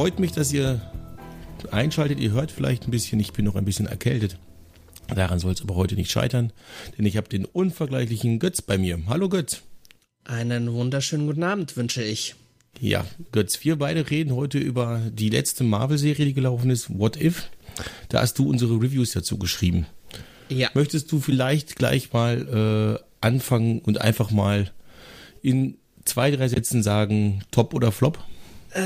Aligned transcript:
freut 0.00 0.18
mich, 0.18 0.32
dass 0.32 0.50
ihr 0.50 0.80
einschaltet. 1.72 2.20
Ihr 2.20 2.30
hört 2.30 2.50
vielleicht 2.50 2.88
ein 2.88 2.90
bisschen, 2.90 3.20
ich 3.20 3.34
bin 3.34 3.44
noch 3.44 3.54
ein 3.54 3.66
bisschen 3.66 3.84
erkältet. 3.84 4.38
Daran 5.14 5.38
soll 5.38 5.52
es 5.52 5.60
aber 5.60 5.74
heute 5.74 5.94
nicht 5.94 6.10
scheitern, 6.10 6.54
denn 6.96 7.04
ich 7.04 7.18
habe 7.18 7.28
den 7.28 7.44
unvergleichlichen 7.44 8.38
Götz 8.38 8.62
bei 8.62 8.78
mir. 8.78 8.98
Hallo 9.08 9.28
Götz. 9.28 9.60
Einen 10.24 10.72
wunderschönen 10.72 11.26
guten 11.26 11.42
Abend 11.42 11.76
wünsche 11.76 12.02
ich. 12.02 12.34
Ja, 12.78 13.04
Götz, 13.30 13.62
wir 13.62 13.76
beide 13.76 14.08
reden 14.08 14.34
heute 14.34 14.56
über 14.56 15.02
die 15.12 15.28
letzte 15.28 15.64
Marvel-Serie, 15.64 16.24
die 16.24 16.32
gelaufen 16.32 16.70
ist, 16.70 16.88
What 16.98 17.20
If. 17.20 17.50
Da 18.08 18.22
hast 18.22 18.38
du 18.38 18.48
unsere 18.48 18.76
Reviews 18.76 19.12
dazu 19.12 19.36
geschrieben. 19.36 19.84
Ja. 20.48 20.70
Möchtest 20.72 21.12
du 21.12 21.20
vielleicht 21.20 21.76
gleich 21.76 22.10
mal 22.10 22.98
äh, 22.98 23.04
anfangen 23.20 23.80
und 23.80 24.00
einfach 24.00 24.30
mal 24.30 24.70
in 25.42 25.76
zwei, 26.06 26.30
drei 26.30 26.48
Sätzen 26.48 26.82
sagen, 26.82 27.42
top 27.50 27.74
oder 27.74 27.92
flop? 27.92 28.18
Äh. 28.72 28.80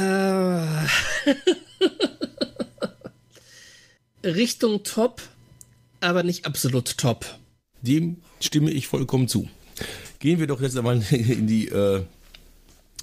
Richtung 4.25 4.83
top 4.85 5.21
aber 6.05 6.23
nicht 6.23 6.47
absolut 6.47 6.99
top. 6.99 7.27
Dem 7.83 8.19
stimme 8.41 8.71
ich 8.71 8.87
vollkommen 8.87 9.27
zu. 9.27 9.49
Gehen 10.19 10.39
wir 10.39 10.47
doch 10.47 10.61
jetzt 10.61 10.77
einmal 10.77 11.03
in 11.11 11.47
die, 11.47 11.69
äh, 11.69 12.03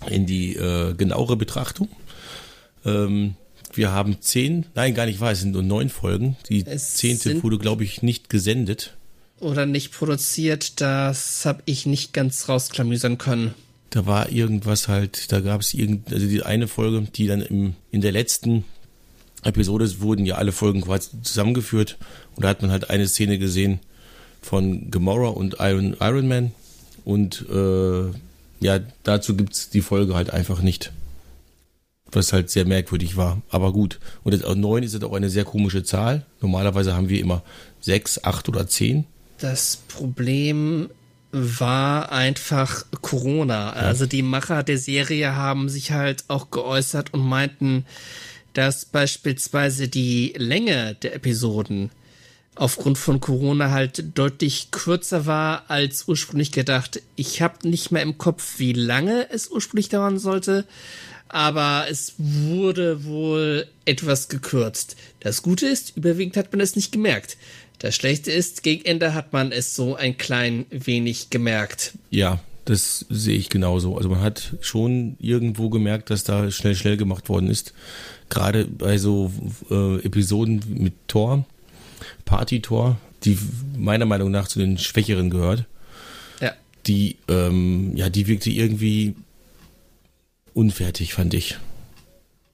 in 0.10 0.26
die 0.26 0.56
äh, 0.56 0.94
genauere 0.94 1.36
Betrachtung. 1.36 1.90
Ähm, 2.86 3.36
wir 3.74 3.92
haben 3.92 4.22
zehn, 4.22 4.66
nein, 4.76 4.94
gar 4.94 5.06
nicht 5.06 5.20
wahr, 5.20 5.32
es 5.32 5.42
sind 5.42 5.52
nur 5.52 5.64
neun 5.64 5.90
Folgen. 5.90 6.36
Die 6.50 6.66
es 6.66 6.96
zehnte 6.96 7.42
wurde, 7.44 7.58
glaube 7.58 7.84
ich, 7.84 8.02
nicht 8.02 8.30
gesendet. 8.30 8.98
Oder 9.40 9.66
nicht 9.66 9.92
produziert, 9.92 10.82
das 10.82 11.46
habe 11.46 11.64
ich 11.66 11.86
nicht 11.86 12.14
ganz 12.14 12.48
rausklamüsern 12.48 13.18
können. 13.18 13.56
Da 13.92 14.06
war 14.06 14.32
irgendwas 14.32 14.88
halt, 14.88 15.32
da 15.32 15.42
gab 15.42 15.62
es 15.62 15.74
irgend, 15.74 16.12
also 16.12 16.28
die 16.28 16.44
eine 16.44 16.68
Folge, 16.68 17.08
die 17.14 17.28
dann 17.28 17.42
im, 17.42 17.76
in 17.92 18.02
der 18.02 18.12
letzten 18.12 18.64
Episode 19.44 20.02
wurden 20.02 20.26
ja 20.26 20.36
alle 20.36 20.52
Folgen 20.52 20.82
quasi 20.82 21.10
zusammengeführt 21.22 21.98
und 22.36 22.44
da 22.44 22.50
hat 22.50 22.62
man 22.62 22.72
halt 22.72 22.90
eine 22.90 23.08
Szene 23.08 23.38
gesehen 23.38 23.80
von 24.42 24.90
Gamora 24.92 25.30
und 25.30 25.58
Iron, 25.60 25.96
Iron 26.00 26.28
Man 26.28 26.52
und 27.06 27.46
äh, 27.50 28.12
ja, 28.62 28.80
dazu 29.04 29.36
gibt's 29.36 29.70
die 29.70 29.82
Folge 29.82 30.16
halt 30.16 30.32
einfach 30.32 30.62
nicht. 30.62 30.92
Was 32.12 32.34
halt 32.34 32.50
sehr 32.50 32.66
merkwürdig 32.66 33.18
war. 33.18 33.42
Aber 33.50 33.72
gut. 33.72 34.00
Und 34.24 34.34
jetzt, 34.34 34.48
neun 34.48 34.84
ist 34.84 34.94
jetzt 34.94 35.04
auch 35.04 35.14
eine 35.14 35.30
sehr 35.30 35.46
komische 35.46 35.84
Zahl. 35.84 36.26
Normalerweise 36.42 36.94
haben 36.94 37.10
wir 37.10 37.20
immer 37.20 37.42
sechs, 37.80 38.24
acht 38.24 38.50
oder 38.50 38.68
zehn. 38.68 39.06
Das 39.40 39.80
Problem 39.88 40.90
war 41.32 42.12
einfach 42.12 42.86
Corona. 43.02 43.72
Also 43.72 44.06
die 44.06 44.22
Macher 44.22 44.64
der 44.64 44.78
Serie 44.78 45.36
haben 45.36 45.70
sich 45.70 45.92
halt 45.92 46.26
auch 46.28 46.52
geäußert 46.52 47.14
und 47.14 47.22
meinten, 47.22 47.86
dass 48.54 48.86
beispielsweise 48.86 49.88
die 49.88 50.34
Länge 50.38 50.96
der 50.96 51.16
Episoden 51.16 51.90
aufgrund 52.56 52.98
von 52.98 53.20
Corona 53.20 53.72
halt 53.72 54.18
deutlich 54.18 54.72
kürzer 54.72 55.26
war 55.26 55.70
als 55.70 56.08
ursprünglich 56.08 56.52
gedacht. 56.52 57.02
Ich 57.16 57.42
habe 57.42 57.68
nicht 57.68 57.92
mehr 57.92 58.02
im 58.02 58.18
Kopf, 58.18 58.60
wie 58.60 58.74
lange 58.74 59.30
es 59.32 59.48
ursprünglich 59.48 59.90
dauern 59.90 60.20
sollte, 60.20 60.66
aber 61.30 61.86
es 61.90 62.14
wurde 62.18 63.06
wohl 63.06 63.68
etwas 63.86 64.28
gekürzt. 64.28 64.98
Das 65.22 65.42
Gute 65.44 65.66
ist, 65.66 65.96
überwiegend 65.96 66.36
hat 66.36 66.52
man 66.52 66.60
es 66.60 66.76
nicht 66.76 66.92
gemerkt. 66.92 67.38
Das 67.82 67.96
Schlechte 67.96 68.32
ist, 68.32 68.64
gegen 68.64 68.86
Ende 68.86 69.14
hat 69.14 69.34
man 69.34 69.52
es 69.52 69.76
so 69.76 69.96
ein 69.96 70.18
klein 70.18 70.66
wenig 70.70 71.30
gemerkt. 71.30 71.94
Ja, 72.10 72.40
das 72.66 73.06
sehe 73.10 73.38
ich 73.38 73.50
genauso. 73.50 73.98
Also 73.98 74.10
man 74.10 74.22
hat 74.22 74.56
schon 74.62 75.16
irgendwo 75.20 75.70
gemerkt, 75.70 76.10
dass 76.10 76.24
da 76.24 76.52
schnell, 76.52 76.76
schnell 76.76 76.98
gemacht 76.98 77.28
worden 77.28 77.50
ist 77.50 77.74
gerade 78.32 78.66
bei 78.66 78.98
so 78.98 79.32
äh, 79.70 80.04
Episoden 80.04 80.64
mit 80.68 80.94
Tor, 81.08 81.46
Party-Tor, 82.26 82.98
die 83.24 83.38
meiner 83.78 84.08
Meinung 84.08 84.32
nach 84.32 84.48
zu 84.48 84.58
den 84.58 84.80
Schwächeren 84.80 85.30
gehört. 85.30 85.66
Ja. 86.40 86.54
Die, 86.88 87.18
ähm, 87.28 87.96
ja, 87.96 88.10
die 88.10 88.26
wirkte 88.26 88.50
irgendwie 88.50 89.16
unfertig, 90.56 91.14
fand 91.14 91.36
ich. 91.36 91.58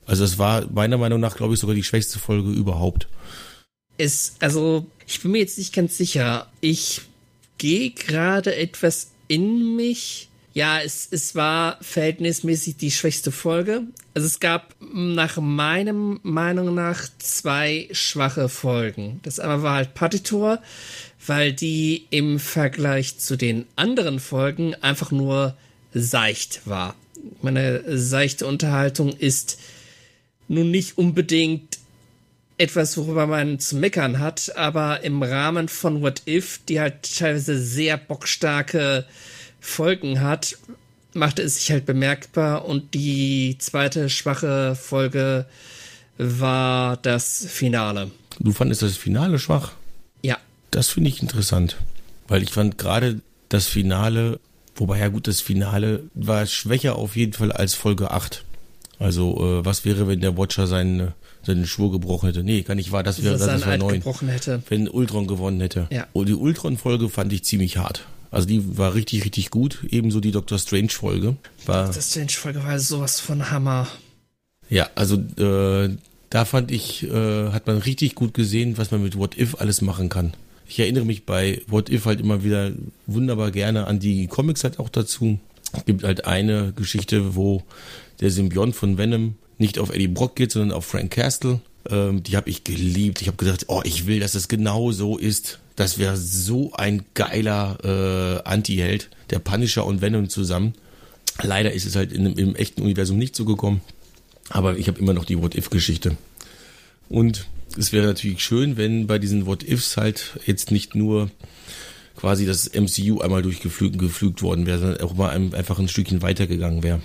Also 0.05 0.25
es 0.25 0.37
war 0.37 0.65
meiner 0.69 0.97
Meinung 0.97 1.21
nach, 1.21 1.37
glaube 1.37 1.53
ich, 1.53 1.59
sogar 1.59 1.75
die 1.75 1.83
schwächste 1.83 2.19
Folge 2.19 2.49
überhaupt. 2.51 3.07
Es, 3.97 4.35
also, 4.39 4.87
ich 5.07 5.21
bin 5.21 5.31
mir 5.31 5.39
jetzt 5.39 5.57
nicht 5.57 5.73
ganz 5.73 5.97
sicher. 5.97 6.47
Ich 6.61 7.01
gehe 7.57 7.89
gerade 7.91 8.55
etwas 8.55 9.11
in 9.27 9.75
mich 9.75 10.27
ja, 10.57 10.81
es, 10.81 11.07
es 11.11 11.35
war 11.35 11.77
verhältnismäßig 11.81 12.77
die 12.77 12.89
schwächste 12.89 13.31
Folge. 13.31 13.83
Also 14.15 14.25
es 14.25 14.39
gab 14.39 14.73
nach 14.91 15.37
meinem 15.37 16.19
Meinung 16.23 16.73
nach 16.73 17.07
zwei 17.19 17.87
schwache 17.91 18.49
Folgen. 18.49 19.19
Das 19.21 19.39
eine 19.39 19.61
war 19.61 19.75
halt 19.75 19.93
Partitur, 19.93 20.59
weil 21.27 21.53
die 21.53 22.07
im 22.09 22.39
Vergleich 22.39 23.19
zu 23.19 23.35
den 23.35 23.67
anderen 23.75 24.19
Folgen 24.19 24.73
einfach 24.73 25.11
nur 25.11 25.55
seicht 25.93 26.61
war. 26.65 26.95
Meine 27.43 27.83
seichte 27.95 28.47
Unterhaltung 28.47 29.15
ist 29.15 29.59
nun 30.47 30.71
nicht 30.71 30.97
unbedingt 30.97 31.77
etwas, 32.57 32.97
worüber 32.97 33.27
man 33.27 33.59
zu 33.59 33.75
meckern 33.75 34.19
hat, 34.19 34.55
aber 34.55 35.03
im 35.03 35.21
Rahmen 35.21 35.67
von 35.67 36.01
What 36.01 36.23
If, 36.27 36.59
die 36.67 36.79
halt 36.79 37.17
teilweise 37.17 37.59
sehr 37.59 37.97
bockstarke 37.97 39.05
Folgen 39.59 40.21
hat, 40.21 40.57
machte 41.13 41.41
es 41.41 41.59
sich 41.59 41.71
halt 41.71 41.85
bemerkbar 41.85 42.65
und 42.65 42.93
die 42.93 43.57
zweite 43.59 44.09
schwache 44.09 44.75
Folge 44.75 45.45
war 46.17 46.97
das 46.97 47.45
Finale. 47.47 48.11
Du 48.39 48.51
fandest 48.51 48.81
das 48.81 48.97
Finale 48.97 49.39
schwach? 49.39 49.73
Ja. 50.21 50.37
Das 50.71 50.89
finde 50.89 51.09
ich 51.09 51.21
interessant, 51.21 51.77
weil 52.27 52.43
ich 52.43 52.51
fand 52.51 52.77
gerade 52.77 53.21
das 53.49 53.67
Finale, 53.67 54.39
wobei 54.75 54.99
ja 54.99 55.07
gut, 55.09 55.27
das 55.27 55.41
Finale 55.41 56.03
war 56.13 56.45
schwächer 56.45 56.95
auf 56.95 57.15
jeden 57.15 57.33
Fall 57.33 57.51
als 57.51 57.73
Folge 57.73 58.11
8. 58.11 58.43
Also, 58.99 59.59
äh, 59.59 59.65
was 59.65 59.85
wäre, 59.85 60.07
wenn 60.07 60.21
der 60.21 60.37
Watcher 60.37 60.65
seinen, 60.65 61.13
seinen 61.47 61.65
Schwur 61.65 61.91
gebrochen 61.91 62.27
hätte? 62.27 62.43
Nee, 62.43 62.61
gar 62.61 62.75
nicht 62.75 62.91
wahr, 62.91 63.03
das 63.03 63.23
wäre 63.23 63.37
das, 63.37 63.65
wäre 63.65 63.77
neun. 63.77 64.03
Wenn 64.69 64.87
Ultron 64.87 65.27
gewonnen 65.27 65.59
hätte. 65.59 65.87
Ja. 65.91 66.07
Und 66.13 66.29
die 66.29 66.35
Ultron-Folge 66.35 67.09
fand 67.09 67.33
ich 67.33 67.43
ziemlich 67.43 67.77
hart. 67.77 68.05
Also 68.29 68.47
die 68.47 68.77
war 68.77 68.93
richtig, 68.93 69.25
richtig 69.25 69.49
gut. 69.49 69.79
Ebenso 69.89 70.19
die 70.19 70.31
Doctor 70.31 70.59
Strange 70.59 70.89
Folge. 70.89 71.37
War, 71.65 71.85
Doctor 71.85 72.01
Strange 72.01 72.29
Folge 72.29 72.63
war 72.63 72.79
sowas 72.79 73.19
von 73.19 73.49
Hammer. 73.49 73.87
Ja, 74.69 74.89
also 74.95 75.15
äh, 75.15 75.95
da 76.29 76.45
fand 76.45 76.71
ich, 76.71 77.03
äh, 77.03 77.49
hat 77.51 77.67
man 77.67 77.77
richtig 77.77 78.15
gut 78.15 78.33
gesehen, 78.33 78.77
was 78.77 78.91
man 78.91 79.01
mit 79.01 79.17
What 79.17 79.37
If 79.37 79.55
alles 79.55 79.81
machen 79.81 80.09
kann. 80.09 80.33
Ich 80.67 80.79
erinnere 80.79 81.05
mich 81.05 81.25
bei 81.25 81.61
What 81.67 81.89
If 81.89 82.05
halt 82.05 82.19
immer 82.19 82.43
wieder 82.43 82.71
wunderbar 83.05 83.51
gerne 83.51 83.87
an 83.87 83.99
die 83.99 84.27
Comics 84.27 84.65
halt 84.65 84.79
auch 84.79 84.89
dazu. 84.89 85.39
Es 85.71 85.85
gibt 85.85 86.03
halt 86.03 86.25
eine 86.25 86.73
Geschichte, 86.73 87.35
wo 87.35 87.63
der 88.19 88.31
Symbiont 88.31 88.75
von 88.75 88.97
Venom 88.97 89.35
nicht 89.57 89.79
auf 89.79 89.89
Eddie 89.89 90.07
Brock 90.07 90.35
geht, 90.35 90.51
sondern 90.51 90.71
auf 90.71 90.85
Frank 90.85 91.11
Castle. 91.11 91.59
Ähm, 91.89 92.23
die 92.23 92.35
habe 92.35 92.49
ich 92.49 92.63
geliebt. 92.63 93.21
Ich 93.21 93.27
habe 93.27 93.37
gedacht, 93.37 93.65
oh, 93.67 93.81
ich 93.83 94.05
will, 94.05 94.19
dass 94.19 94.35
es 94.35 94.47
genau 94.47 94.91
so 94.91 95.17
ist. 95.17 95.59
Das 95.75 95.97
wäre 95.97 96.17
so 96.17 96.73
ein 96.73 97.05
geiler 97.13 97.77
äh, 97.83 98.49
Anti-Held, 98.49 99.09
der 99.29 99.39
Punisher 99.39 99.85
und 99.85 100.01
Venom 100.01 100.29
zusammen. 100.29 100.73
Leider 101.41 101.71
ist 101.71 101.85
es 101.85 101.95
halt 101.95 102.11
in, 102.11 102.25
im 102.25 102.55
echten 102.55 102.81
Universum 102.81 103.17
nicht 103.17 103.35
so 103.35 103.45
gekommen. 103.45 103.81
Aber 104.49 104.77
ich 104.77 104.87
habe 104.87 104.99
immer 104.99 105.13
noch 105.13 105.25
die 105.25 105.39
What-If-Geschichte. 105.41 106.17
Und 107.09 107.45
es 107.77 107.93
wäre 107.93 108.07
natürlich 108.07 108.41
schön, 108.41 108.77
wenn 108.77 109.07
bei 109.07 109.19
diesen 109.19 109.45
What-Ifs 109.45 109.97
halt 109.97 110.39
jetzt 110.45 110.71
nicht 110.71 110.95
nur 110.95 111.29
quasi 112.15 112.45
das 112.45 112.71
MCU 112.73 113.21
einmal 113.21 113.43
durchgeflügt 113.43 113.99
geflügt 113.99 114.41
worden 114.41 114.65
wäre, 114.65 114.79
sondern 114.79 115.01
auch 115.01 115.13
mal 115.13 115.29
einfach 115.29 115.77
ein 115.77 115.87
Stückchen 115.87 116.21
weitergegangen 116.21 116.81
wäre. 116.81 117.01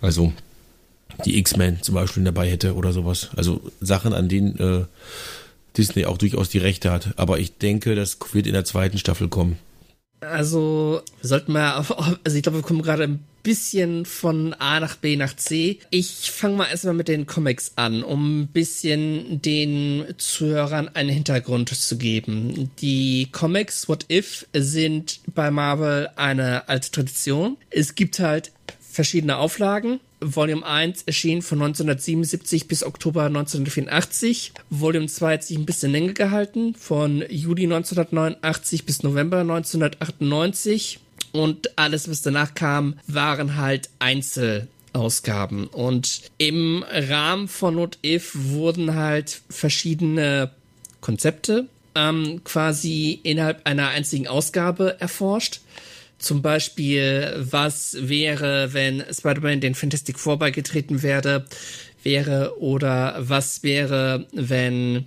Also 0.00 0.32
die 1.24 1.38
X-Men 1.38 1.82
zum 1.82 1.94
Beispiel 1.94 2.24
dabei 2.24 2.50
hätte 2.50 2.74
oder 2.74 2.92
sowas. 2.92 3.30
Also 3.36 3.60
Sachen, 3.80 4.12
an 4.12 4.28
denen 4.28 4.58
äh, 4.58 4.84
Disney 5.76 6.06
auch 6.06 6.18
durchaus 6.18 6.48
die 6.48 6.58
Rechte 6.58 6.90
hat. 6.90 7.14
Aber 7.16 7.38
ich 7.38 7.58
denke, 7.58 7.94
das 7.94 8.18
wird 8.32 8.46
in 8.46 8.52
der 8.52 8.64
zweiten 8.64 8.98
Staffel 8.98 9.28
kommen. 9.28 9.58
Also, 10.20 11.02
wir 11.20 11.28
sollten 11.28 11.56
auf, 11.56 11.90
also 12.24 12.36
ich 12.36 12.42
glaube, 12.44 12.58
wir 12.58 12.62
kommen 12.62 12.82
gerade 12.82 13.02
ein 13.02 13.24
bisschen 13.42 14.06
von 14.06 14.54
A 14.54 14.78
nach 14.78 14.94
B 14.94 15.16
nach 15.16 15.34
C. 15.34 15.80
Ich 15.90 16.30
fange 16.30 16.56
mal 16.56 16.66
erstmal 16.66 16.94
mit 16.94 17.08
den 17.08 17.26
Comics 17.26 17.72
an, 17.74 18.04
um 18.04 18.42
ein 18.42 18.46
bisschen 18.46 19.42
den 19.42 20.04
Zuhörern 20.18 20.88
einen 20.94 21.10
Hintergrund 21.10 21.70
zu 21.70 21.98
geben. 21.98 22.70
Die 22.78 23.28
Comics 23.32 23.88
What 23.88 24.06
If 24.10 24.46
sind 24.52 25.18
bei 25.34 25.50
Marvel 25.50 26.08
eine 26.14 26.68
alte 26.68 26.92
Tradition. 26.92 27.56
Es 27.70 27.96
gibt 27.96 28.20
halt 28.20 28.52
verschiedene 28.80 29.38
Auflagen. 29.38 29.98
Volume 30.22 30.64
1 30.64 31.02
erschien 31.02 31.42
von 31.42 31.60
1977 31.60 32.68
bis 32.68 32.84
Oktober 32.84 33.24
1984. 33.24 34.52
Volume 34.70 35.06
2 35.06 35.32
hat 35.34 35.44
sich 35.44 35.58
ein 35.58 35.66
bisschen 35.66 35.92
länger 35.92 36.12
gehalten, 36.12 36.74
von 36.74 37.24
Juli 37.28 37.64
1989 37.64 38.86
bis 38.86 39.02
November 39.02 39.40
1998. 39.40 41.00
Und 41.32 41.78
alles, 41.78 42.08
was 42.08 42.22
danach 42.22 42.54
kam, 42.54 42.94
waren 43.06 43.56
halt 43.56 43.88
Einzelausgaben. 43.98 45.66
Und 45.66 46.22
im 46.38 46.84
Rahmen 46.88 47.48
von 47.48 47.74
Not 47.74 47.98
If 48.04 48.32
wurden 48.34 48.94
halt 48.94 49.42
verschiedene 49.48 50.50
Konzepte 51.00 51.68
ähm, 51.94 52.42
quasi 52.44 53.20
innerhalb 53.22 53.66
einer 53.66 53.88
einzigen 53.88 54.26
Ausgabe 54.26 54.96
erforscht. 55.00 55.60
Zum 56.22 56.40
Beispiel, 56.40 57.34
was 57.36 57.96
wäre, 57.98 58.72
wenn 58.72 59.02
Spider-Man 59.12 59.60
den 59.60 59.74
Fantastic 59.74 60.20
Four 60.20 60.38
beigetreten 60.38 61.02
wäre, 61.02 61.44
wäre 62.04 62.60
oder 62.60 63.16
was 63.18 63.64
wäre, 63.64 64.28
wenn 64.32 65.06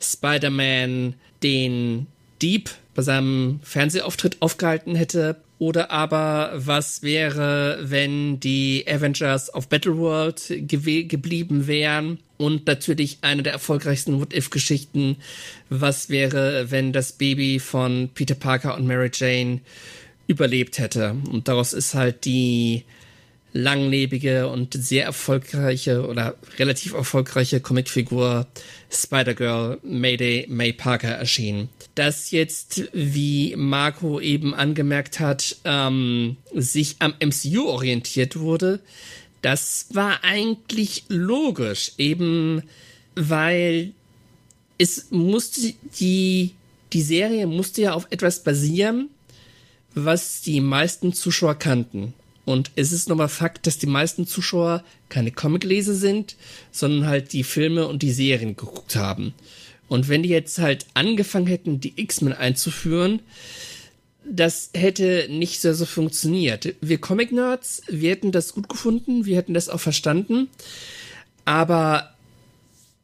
Spider-Man 0.00 1.16
den 1.42 2.06
Dieb 2.40 2.70
bei 2.94 3.02
seinem 3.02 3.60
Fernsehauftritt 3.62 4.40
aufgehalten 4.40 4.94
hätte? 4.94 5.36
Oder 5.58 5.90
aber 5.90 6.52
was 6.54 7.02
wäre, 7.02 7.78
wenn 7.82 8.40
die 8.40 8.86
Avengers 8.88 9.50
auf 9.50 9.68
Battleworld 9.68 10.46
geblieben 10.48 11.66
wären? 11.66 12.20
Und 12.38 12.66
natürlich 12.66 13.18
eine 13.20 13.42
der 13.42 13.52
erfolgreichsten 13.52 14.18
What-If-Geschichten, 14.18 15.16
was 15.68 16.08
wäre, 16.08 16.70
wenn 16.70 16.94
das 16.94 17.12
Baby 17.12 17.58
von 17.58 18.08
Peter 18.14 18.34
Parker 18.34 18.74
und 18.74 18.86
Mary 18.86 19.10
Jane 19.12 19.60
überlebt 20.26 20.78
hätte. 20.78 21.16
Und 21.30 21.48
daraus 21.48 21.72
ist 21.72 21.94
halt 21.94 22.24
die 22.24 22.84
langlebige 23.54 24.48
und 24.48 24.74
sehr 24.74 25.04
erfolgreiche 25.04 26.06
oder 26.06 26.34
relativ 26.58 26.92
erfolgreiche 26.92 27.60
Comicfigur 27.60 28.48
Spider-Girl 28.90 29.78
Mayday 29.84 30.46
May 30.48 30.72
Parker 30.72 31.10
erschienen. 31.10 31.68
Das 31.94 32.32
jetzt, 32.32 32.82
wie 32.92 33.54
Marco 33.56 34.18
eben 34.18 34.54
angemerkt 34.54 35.20
hat, 35.20 35.56
ähm, 35.64 36.36
sich 36.52 36.96
am 36.98 37.14
MCU 37.20 37.68
orientiert 37.68 38.36
wurde, 38.36 38.80
das 39.40 39.86
war 39.92 40.24
eigentlich 40.24 41.04
logisch, 41.08 41.92
eben 41.96 42.62
weil 43.14 43.92
es 44.78 45.10
musste 45.10 45.74
die, 46.00 46.54
die 46.92 47.02
Serie 47.02 47.46
musste 47.46 47.82
ja 47.82 47.92
auf 47.92 48.08
etwas 48.10 48.42
basieren, 48.42 49.10
was 49.94 50.42
die 50.42 50.60
meisten 50.60 51.12
Zuschauer 51.12 51.54
kannten. 51.56 52.14
Und 52.44 52.70
es 52.76 52.92
ist 52.92 53.08
nochmal 53.08 53.28
Fakt, 53.28 53.66
dass 53.66 53.78
die 53.78 53.86
meisten 53.86 54.26
Zuschauer 54.26 54.84
keine 55.08 55.30
Comicleser 55.30 55.94
sind, 55.94 56.36
sondern 56.72 57.06
halt 57.06 57.32
die 57.32 57.44
Filme 57.44 57.86
und 57.86 58.02
die 58.02 58.12
Serien 58.12 58.56
geguckt 58.56 58.96
haben. 58.96 59.32
Und 59.88 60.08
wenn 60.08 60.22
die 60.22 60.28
jetzt 60.28 60.58
halt 60.58 60.86
angefangen 60.94 61.46
hätten, 61.46 61.80
die 61.80 61.94
X-Men 61.96 62.32
einzuführen, 62.32 63.20
das 64.26 64.70
hätte 64.74 65.26
nicht 65.30 65.60
so, 65.60 65.72
so 65.72 65.84
funktioniert. 65.84 66.74
Wir 66.80 66.98
Comic-Nerds, 66.98 67.82
wir 67.88 68.10
hätten 68.10 68.32
das 68.32 68.54
gut 68.54 68.68
gefunden, 68.68 69.26
wir 69.26 69.36
hätten 69.36 69.54
das 69.54 69.68
auch 69.68 69.80
verstanden. 69.80 70.48
Aber 71.44 72.14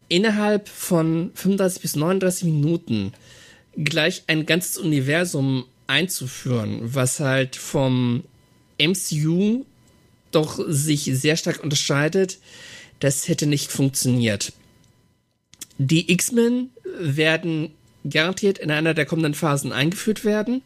innerhalb 0.08 0.68
von 0.68 1.30
35 1.34 1.82
bis 1.82 1.96
39 1.96 2.44
Minuten 2.44 3.12
gleich 3.76 4.24
ein 4.26 4.46
ganzes 4.46 4.78
Universum 4.78 5.66
einzuführen, 5.90 6.78
was 6.82 7.20
halt 7.20 7.56
vom 7.56 8.24
MCU 8.78 9.64
doch 10.30 10.58
sich 10.68 11.04
sehr 11.12 11.36
stark 11.36 11.62
unterscheidet, 11.62 12.38
das 13.00 13.28
hätte 13.28 13.46
nicht 13.46 13.70
funktioniert. 13.70 14.52
Die 15.78 16.12
X-Men 16.12 16.70
werden 16.98 17.72
garantiert 18.08 18.58
in 18.58 18.70
einer 18.70 18.94
der 18.94 19.06
kommenden 19.06 19.34
Phasen 19.34 19.72
eingeführt 19.72 20.24
werden. 20.24 20.62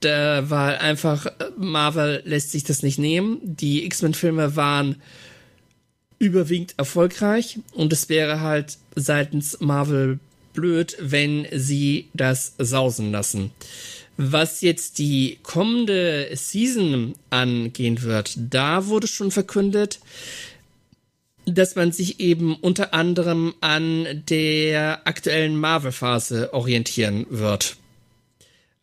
Da 0.00 0.50
war 0.50 0.80
einfach, 0.80 1.26
Marvel 1.56 2.22
lässt 2.24 2.50
sich 2.50 2.64
das 2.64 2.82
nicht 2.82 2.98
nehmen. 2.98 3.38
Die 3.42 3.84
X-Men-Filme 3.86 4.56
waren 4.56 4.96
überwiegend 6.18 6.74
erfolgreich 6.76 7.58
und 7.72 7.92
es 7.92 8.08
wäre 8.08 8.40
halt 8.40 8.78
seitens 8.94 9.60
Marvel 9.60 10.18
blöd, 10.54 10.96
wenn 11.00 11.46
sie 11.52 12.08
das 12.14 12.54
sausen 12.58 13.12
lassen. 13.12 13.50
Was 14.16 14.60
jetzt 14.60 14.98
die 14.98 15.38
kommende 15.42 16.28
Season 16.34 17.14
angehen 17.30 18.02
wird, 18.02 18.34
da 18.36 18.86
wurde 18.86 19.08
schon 19.08 19.32
verkündet, 19.32 19.98
dass 21.46 21.74
man 21.74 21.92
sich 21.92 22.20
eben 22.20 22.54
unter 22.54 22.94
anderem 22.94 23.54
an 23.60 24.24
der 24.28 25.06
aktuellen 25.06 25.56
Marvel-Phase 25.56 26.54
orientieren 26.54 27.26
wird. 27.28 27.76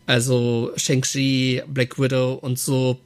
Also 0.05 0.71
Shang-Chi, 0.75 1.63
Black 1.67 1.97
Widow 1.97 2.33
und 2.33 2.59
so. 2.59 2.99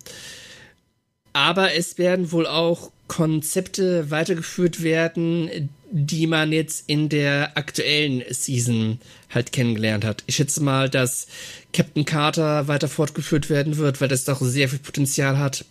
Aber 1.35 1.73
es 1.73 1.97
werden 1.97 2.31
wohl 2.31 2.47
auch 2.47 2.91
Konzepte 3.09 4.09
weitergeführt 4.09 4.81
werden, 4.81 5.69
die 5.91 6.27
man 6.27 6.53
jetzt 6.53 6.85
in 6.87 7.09
der 7.09 7.57
aktuellen 7.57 8.23
Season 8.29 9.01
halt 9.29 9.51
kennengelernt 9.51 10.05
hat. 10.05 10.23
Ich 10.27 10.37
schätze 10.37 10.63
mal, 10.63 10.89
dass 10.89 11.27
Captain 11.73 12.05
Carter 12.05 12.69
weiter 12.69 12.87
fortgeführt 12.87 13.49
werden 13.49 13.75
wird, 13.75 13.99
weil 13.99 14.07
das 14.07 14.23
doch 14.23 14.39
sehr 14.39 14.69
viel 14.69 14.79
Potenzial 14.79 15.37
hat. 15.37 15.65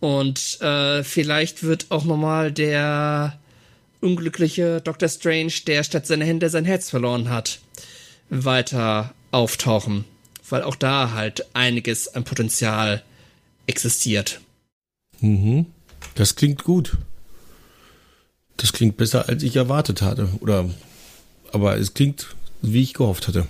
Und 0.00 0.60
äh, 0.60 1.04
vielleicht 1.04 1.62
wird 1.62 1.86
auch 1.90 2.04
nochmal 2.04 2.50
der 2.50 3.38
unglückliche 4.00 4.80
Dr. 4.80 5.08
Strange, 5.08 5.52
der 5.68 5.84
statt 5.84 6.08
seiner 6.08 6.24
Hände 6.24 6.50
sein 6.50 6.64
Herz 6.64 6.90
verloren 6.90 7.28
hat, 7.28 7.60
weiter 8.28 9.14
auftauchen. 9.30 10.04
Weil 10.48 10.64
auch 10.64 10.74
da 10.74 11.12
halt 11.12 11.46
einiges 11.54 12.08
an 12.12 12.24
Potenzial 12.24 13.04
existiert. 13.68 14.40
Mhm. 15.20 15.66
Das 16.14 16.36
klingt 16.36 16.64
gut. 16.64 16.96
Das 18.56 18.72
klingt 18.72 18.96
besser, 18.96 19.28
als 19.28 19.42
ich 19.42 19.56
erwartet 19.56 20.02
hatte. 20.02 20.28
Oder, 20.40 20.68
aber 21.52 21.78
es 21.78 21.94
klingt, 21.94 22.34
wie 22.62 22.82
ich 22.82 22.94
gehofft 22.94 23.28
hatte. 23.28 23.46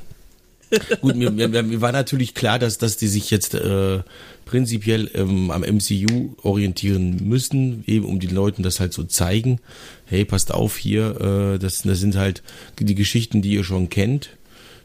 Gut, 1.01 1.17
mir, 1.17 1.31
mir, 1.31 1.49
mir, 1.49 1.81
war 1.81 1.91
natürlich 1.91 2.35
klar, 2.35 2.61
dass, 2.61 2.79
dass 2.79 2.97
die 2.97 3.09
sich 3.09 3.31
jetzt 3.31 3.55
äh, 3.55 4.03
prinzipiell 4.45 5.11
ähm, 5.15 5.51
am 5.51 5.63
MCU 5.63 6.37
orientieren 6.43 7.29
müssen, 7.29 7.83
eben 7.87 8.05
um 8.05 8.21
den 8.21 8.31
Leuten 8.31 8.63
das 8.63 8.79
halt 8.79 8.93
so 8.93 9.03
zeigen. 9.03 9.59
Hey, 10.07 10.25
passt 10.25 10.53
auf 10.53 10.77
hier, 10.77 11.21
äh, 11.21 11.59
das, 11.59 11.83
das 11.83 11.99
sind 11.99 12.17
halt 12.17 12.43
die 12.79 12.95
Geschichten, 12.95 13.43
die 13.43 13.55
ihr 13.55 13.65
schon 13.65 13.91
kennt, 13.91 14.31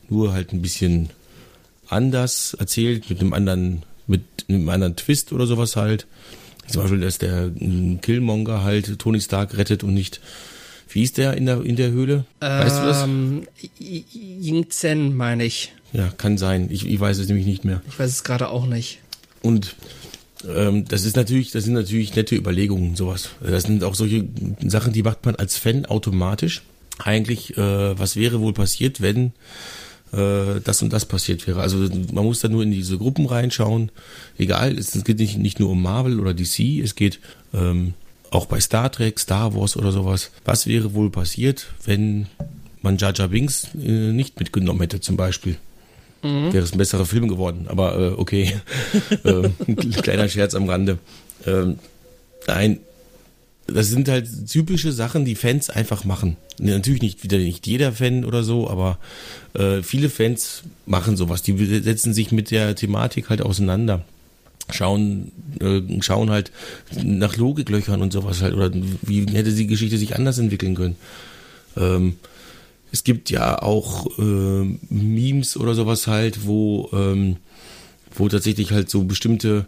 nur 0.09 0.33
halt 0.33 0.53
ein 0.53 0.61
bisschen 0.61 1.09
anders 1.87 2.55
erzählt, 2.55 3.09
mit 3.09 3.21
einem 3.21 3.33
anderen, 3.33 3.83
mit 4.07 4.23
einem 4.49 4.67
anderen 4.69 4.95
Twist 4.95 5.33
oder 5.33 5.45
sowas 5.45 5.75
halt. 5.75 6.07
Zum 6.67 6.81
Beispiel, 6.81 7.01
dass 7.01 7.17
der 7.17 7.51
Killmonger 8.01 8.63
halt 8.63 8.99
Tony 8.99 9.21
Stark 9.21 9.57
rettet 9.57 9.83
und 9.83 9.93
nicht 9.93 10.19
wie 10.95 11.03
ist 11.03 11.17
der 11.17 11.35
in 11.35 11.45
der, 11.45 11.61
in 11.61 11.75
der 11.75 11.91
Höhle? 11.91 12.23
Weißt 12.39 12.79
du 12.79 12.85
das? 12.85 13.03
Ähm, 13.03 13.47
Ying 13.79 14.69
Zen, 14.69 15.17
meine 15.17 15.43
ich. 15.43 15.73
Ja, 15.91 16.09
kann 16.15 16.37
sein. 16.37 16.69
Ich, 16.71 16.87
ich 16.87 16.97
weiß 16.97 17.17
es 17.17 17.27
nämlich 17.27 17.45
nicht 17.45 17.65
mehr. 17.65 17.81
Ich 17.89 17.99
weiß 17.99 18.09
es 18.09 18.23
gerade 18.23 18.47
auch 18.47 18.65
nicht. 18.65 18.99
Und 19.41 19.75
ähm, 20.47 20.85
das 20.85 21.03
ist 21.03 21.17
natürlich, 21.17 21.51
das 21.51 21.65
sind 21.65 21.73
natürlich 21.73 22.15
nette 22.15 22.35
Überlegungen, 22.35 22.95
sowas. 22.95 23.31
Das 23.41 23.63
sind 23.63 23.83
auch 23.83 23.93
solche 23.93 24.25
Sachen, 24.65 24.93
die 24.93 25.03
macht 25.03 25.25
man 25.25 25.35
als 25.35 25.57
Fan 25.57 25.85
automatisch. 25.85 26.61
Eigentlich, 26.97 27.57
äh, 27.57 27.99
was 27.99 28.15
wäre 28.15 28.39
wohl 28.39 28.53
passiert, 28.53 29.01
wenn 29.01 29.33
äh, 30.13 30.61
das 30.63 30.81
und 30.81 30.93
das 30.93 31.05
passiert 31.05 31.45
wäre. 31.47 31.61
Also 31.61 31.77
man 32.11 32.25
muss 32.25 32.39
da 32.39 32.47
nur 32.47 32.63
in 32.63 32.71
diese 32.71 32.97
Gruppen 32.97 33.25
reinschauen. 33.25 33.91
Egal, 34.37 34.77
es, 34.77 34.95
es 34.95 35.03
geht 35.03 35.19
nicht, 35.19 35.37
nicht 35.37 35.59
nur 35.59 35.69
um 35.71 35.81
Marvel 35.81 36.19
oder 36.19 36.33
DC, 36.33 36.81
es 36.83 36.95
geht 36.95 37.19
ähm, 37.53 37.93
auch 38.31 38.45
bei 38.45 38.59
Star 38.59 38.91
Trek, 38.91 39.19
Star 39.19 39.55
Wars 39.55 39.77
oder 39.77 39.91
sowas. 39.91 40.31
Was 40.43 40.67
wäre 40.67 40.93
wohl 40.93 41.09
passiert, 41.09 41.67
wenn 41.85 42.27
man 42.81 42.97
Jar 42.97 43.13
Jar 43.15 43.29
Binks 43.29 43.69
äh, 43.75 44.11
nicht 44.11 44.39
mitgenommen 44.39 44.81
hätte 44.81 44.99
zum 44.99 45.17
Beispiel? 45.17 45.57
Mhm. 46.21 46.53
Wäre 46.53 46.63
es 46.63 46.73
ein 46.73 46.77
besserer 46.77 47.05
Film 47.05 47.27
geworden. 47.27 47.65
Aber 47.67 47.97
äh, 47.97 48.11
okay, 48.17 48.59
äh, 49.23 49.49
kleiner 50.01 50.27
Scherz 50.27 50.55
am 50.55 50.69
Rande. 50.69 50.97
Ähm, 51.45 51.79
nein, 52.47 52.79
das 53.67 53.87
sind 53.87 54.07
halt 54.07 54.27
typische 54.49 54.91
Sachen, 54.91 55.25
die 55.25 55.35
Fans 55.35 55.69
einfach 55.69 56.03
machen. 56.03 56.37
Natürlich 56.59 57.01
nicht 57.01 57.23
wieder 57.23 57.37
nicht 57.37 57.65
jeder 57.65 57.91
Fan 57.91 58.23
oder 58.23 58.43
so, 58.43 58.69
aber 58.69 58.99
äh, 59.53 59.81
viele 59.81 60.09
Fans 60.09 60.63
machen 60.85 61.17
sowas. 61.17 61.41
Die 61.41 61.81
setzen 61.81 62.13
sich 62.13 62.31
mit 62.31 62.51
der 62.51 62.75
Thematik 62.75 63.29
halt 63.29 63.41
auseinander. 63.41 64.05
schauen, 64.71 65.31
äh, 65.59 65.81
schauen 66.01 66.29
halt 66.29 66.51
nach 67.03 67.37
Logiklöchern 67.37 68.01
und 68.01 68.13
sowas 68.13 68.41
halt, 68.41 68.53
oder 68.53 68.71
wie 69.01 69.25
hätte 69.31 69.51
die 69.51 69.67
Geschichte 69.67 69.97
sich 69.97 70.15
anders 70.15 70.37
entwickeln 70.37 70.75
können. 70.75 70.95
Ähm, 71.75 72.17
es 72.91 73.03
gibt 73.03 73.29
ja 73.29 73.61
auch 73.61 74.07
äh, 74.19 74.77
Memes 74.89 75.57
oder 75.57 75.73
sowas 75.73 76.07
halt, 76.07 76.45
wo, 76.45 76.89
ähm, 76.93 77.37
wo 78.15 78.29
tatsächlich 78.29 78.71
halt 78.71 78.89
so 78.89 79.03
bestimmte 79.03 79.65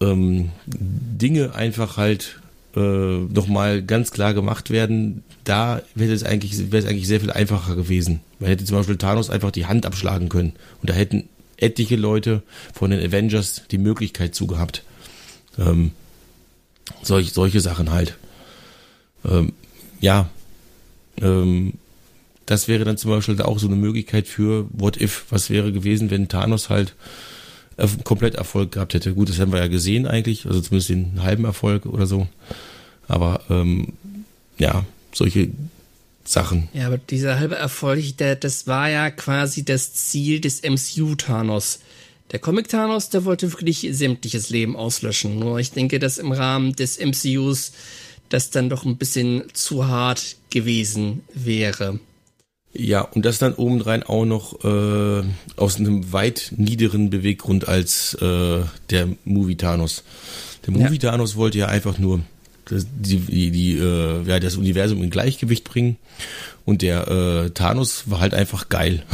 ähm, 0.00 0.50
Dinge 0.66 1.54
einfach 1.54 1.96
halt 1.96 2.40
äh, 2.76 2.80
nochmal 2.80 3.82
ganz 3.82 4.10
klar 4.10 4.34
gemacht 4.34 4.70
werden. 4.70 5.24
Da 5.44 5.82
wäre 5.94 6.12
es 6.12 6.22
eigentlich, 6.22 6.70
wäre 6.70 6.82
es 6.82 6.88
eigentlich 6.88 7.06
sehr 7.06 7.20
viel 7.20 7.30
einfacher 7.30 7.74
gewesen. 7.74 8.20
Man 8.38 8.50
hätte 8.50 8.64
zum 8.64 8.76
Beispiel 8.76 8.98
Thanos 8.98 9.30
einfach 9.30 9.50
die 9.50 9.66
Hand 9.66 9.86
abschlagen 9.86 10.28
können. 10.28 10.52
Und 10.82 10.90
da 10.90 10.94
hätten 10.94 11.28
etliche 11.56 11.96
Leute 11.96 12.42
von 12.74 12.90
den 12.90 13.00
Avengers 13.00 13.62
die 13.70 13.78
Möglichkeit 13.78 14.34
zu 14.34 14.46
gehabt. 14.46 14.82
Ähm, 15.58 15.92
solch, 17.02 17.32
solche 17.32 17.60
Sachen 17.60 17.90
halt. 17.90 18.18
Ähm, 19.24 19.54
ja, 20.00 20.28
ähm, 21.22 21.74
das 22.44 22.68
wäre 22.68 22.84
dann 22.84 22.98
zum 22.98 23.10
Beispiel 23.10 23.40
auch 23.40 23.58
so 23.58 23.66
eine 23.66 23.76
Möglichkeit 23.76 24.28
für 24.28 24.66
What 24.70 25.00
If. 25.00 25.24
Was 25.30 25.48
wäre 25.50 25.72
gewesen, 25.72 26.10
wenn 26.10 26.28
Thanos 26.28 26.68
halt 26.68 26.94
komplett 28.04 28.34
Erfolg 28.34 28.72
gehabt 28.72 28.94
hätte? 28.94 29.14
Gut, 29.14 29.28
das 29.28 29.38
haben 29.38 29.52
wir 29.52 29.60
ja 29.60 29.68
gesehen 29.68 30.06
eigentlich, 30.06 30.46
also 30.46 30.60
zumindest 30.60 30.88
den 30.90 31.22
halben 31.22 31.44
Erfolg 31.44 31.86
oder 31.86 32.06
so. 32.06 32.26
Aber 33.08 33.42
ähm, 33.50 33.92
ja, 34.58 34.84
solche 35.12 35.50
Sachen. 36.24 36.68
Ja, 36.72 36.86
aber 36.86 36.98
dieser 36.98 37.38
halbe 37.38 37.56
Erfolg, 37.56 38.16
der, 38.18 38.36
das 38.36 38.66
war 38.66 38.88
ja 38.88 39.10
quasi 39.10 39.64
das 39.64 39.94
Ziel 39.94 40.40
des 40.40 40.62
MCU-Thanos. 40.62 41.80
Der 42.32 42.40
Comic-Thanos, 42.40 43.10
der 43.10 43.24
wollte 43.24 43.52
wirklich 43.52 43.86
sämtliches 43.92 44.50
Leben 44.50 44.74
auslöschen. 44.74 45.38
Nur 45.38 45.60
ich 45.60 45.70
denke, 45.70 45.98
dass 45.98 46.18
im 46.18 46.32
Rahmen 46.32 46.74
des 46.74 46.98
MCUs 46.98 47.72
das 48.28 48.50
dann 48.50 48.68
doch 48.68 48.84
ein 48.84 48.96
bisschen 48.96 49.44
zu 49.52 49.86
hart 49.86 50.36
gewesen 50.50 51.22
wäre. 51.32 52.00
Ja, 52.78 53.02
und 53.02 53.24
das 53.24 53.38
dann 53.38 53.54
obendrein 53.54 54.02
auch 54.02 54.24
noch 54.24 54.64
äh, 54.64 55.22
aus 55.56 55.76
einem 55.76 56.12
weit 56.12 56.52
niederen 56.56 57.10
Beweggrund 57.10 57.68
als 57.68 58.14
äh, 58.14 58.60
der 58.90 59.08
Movie 59.24 59.56
Thanos. 59.56 60.04
Der 60.66 60.74
Movie 60.74 60.98
ja. 61.00 61.10
Thanos 61.10 61.36
wollte 61.36 61.58
ja 61.58 61.66
einfach 61.66 61.98
nur 61.98 62.20
die, 62.70 63.18
die, 63.18 63.50
die 63.50 63.78
äh, 63.78 64.22
ja, 64.24 64.40
das 64.40 64.56
Universum 64.56 65.02
in 65.02 65.10
Gleichgewicht 65.10 65.64
bringen. 65.64 65.96
Und 66.64 66.82
der 66.82 67.08
äh, 67.08 67.50
Thanos 67.50 68.10
war 68.10 68.20
halt 68.20 68.34
einfach 68.34 68.68
geil. 68.68 69.04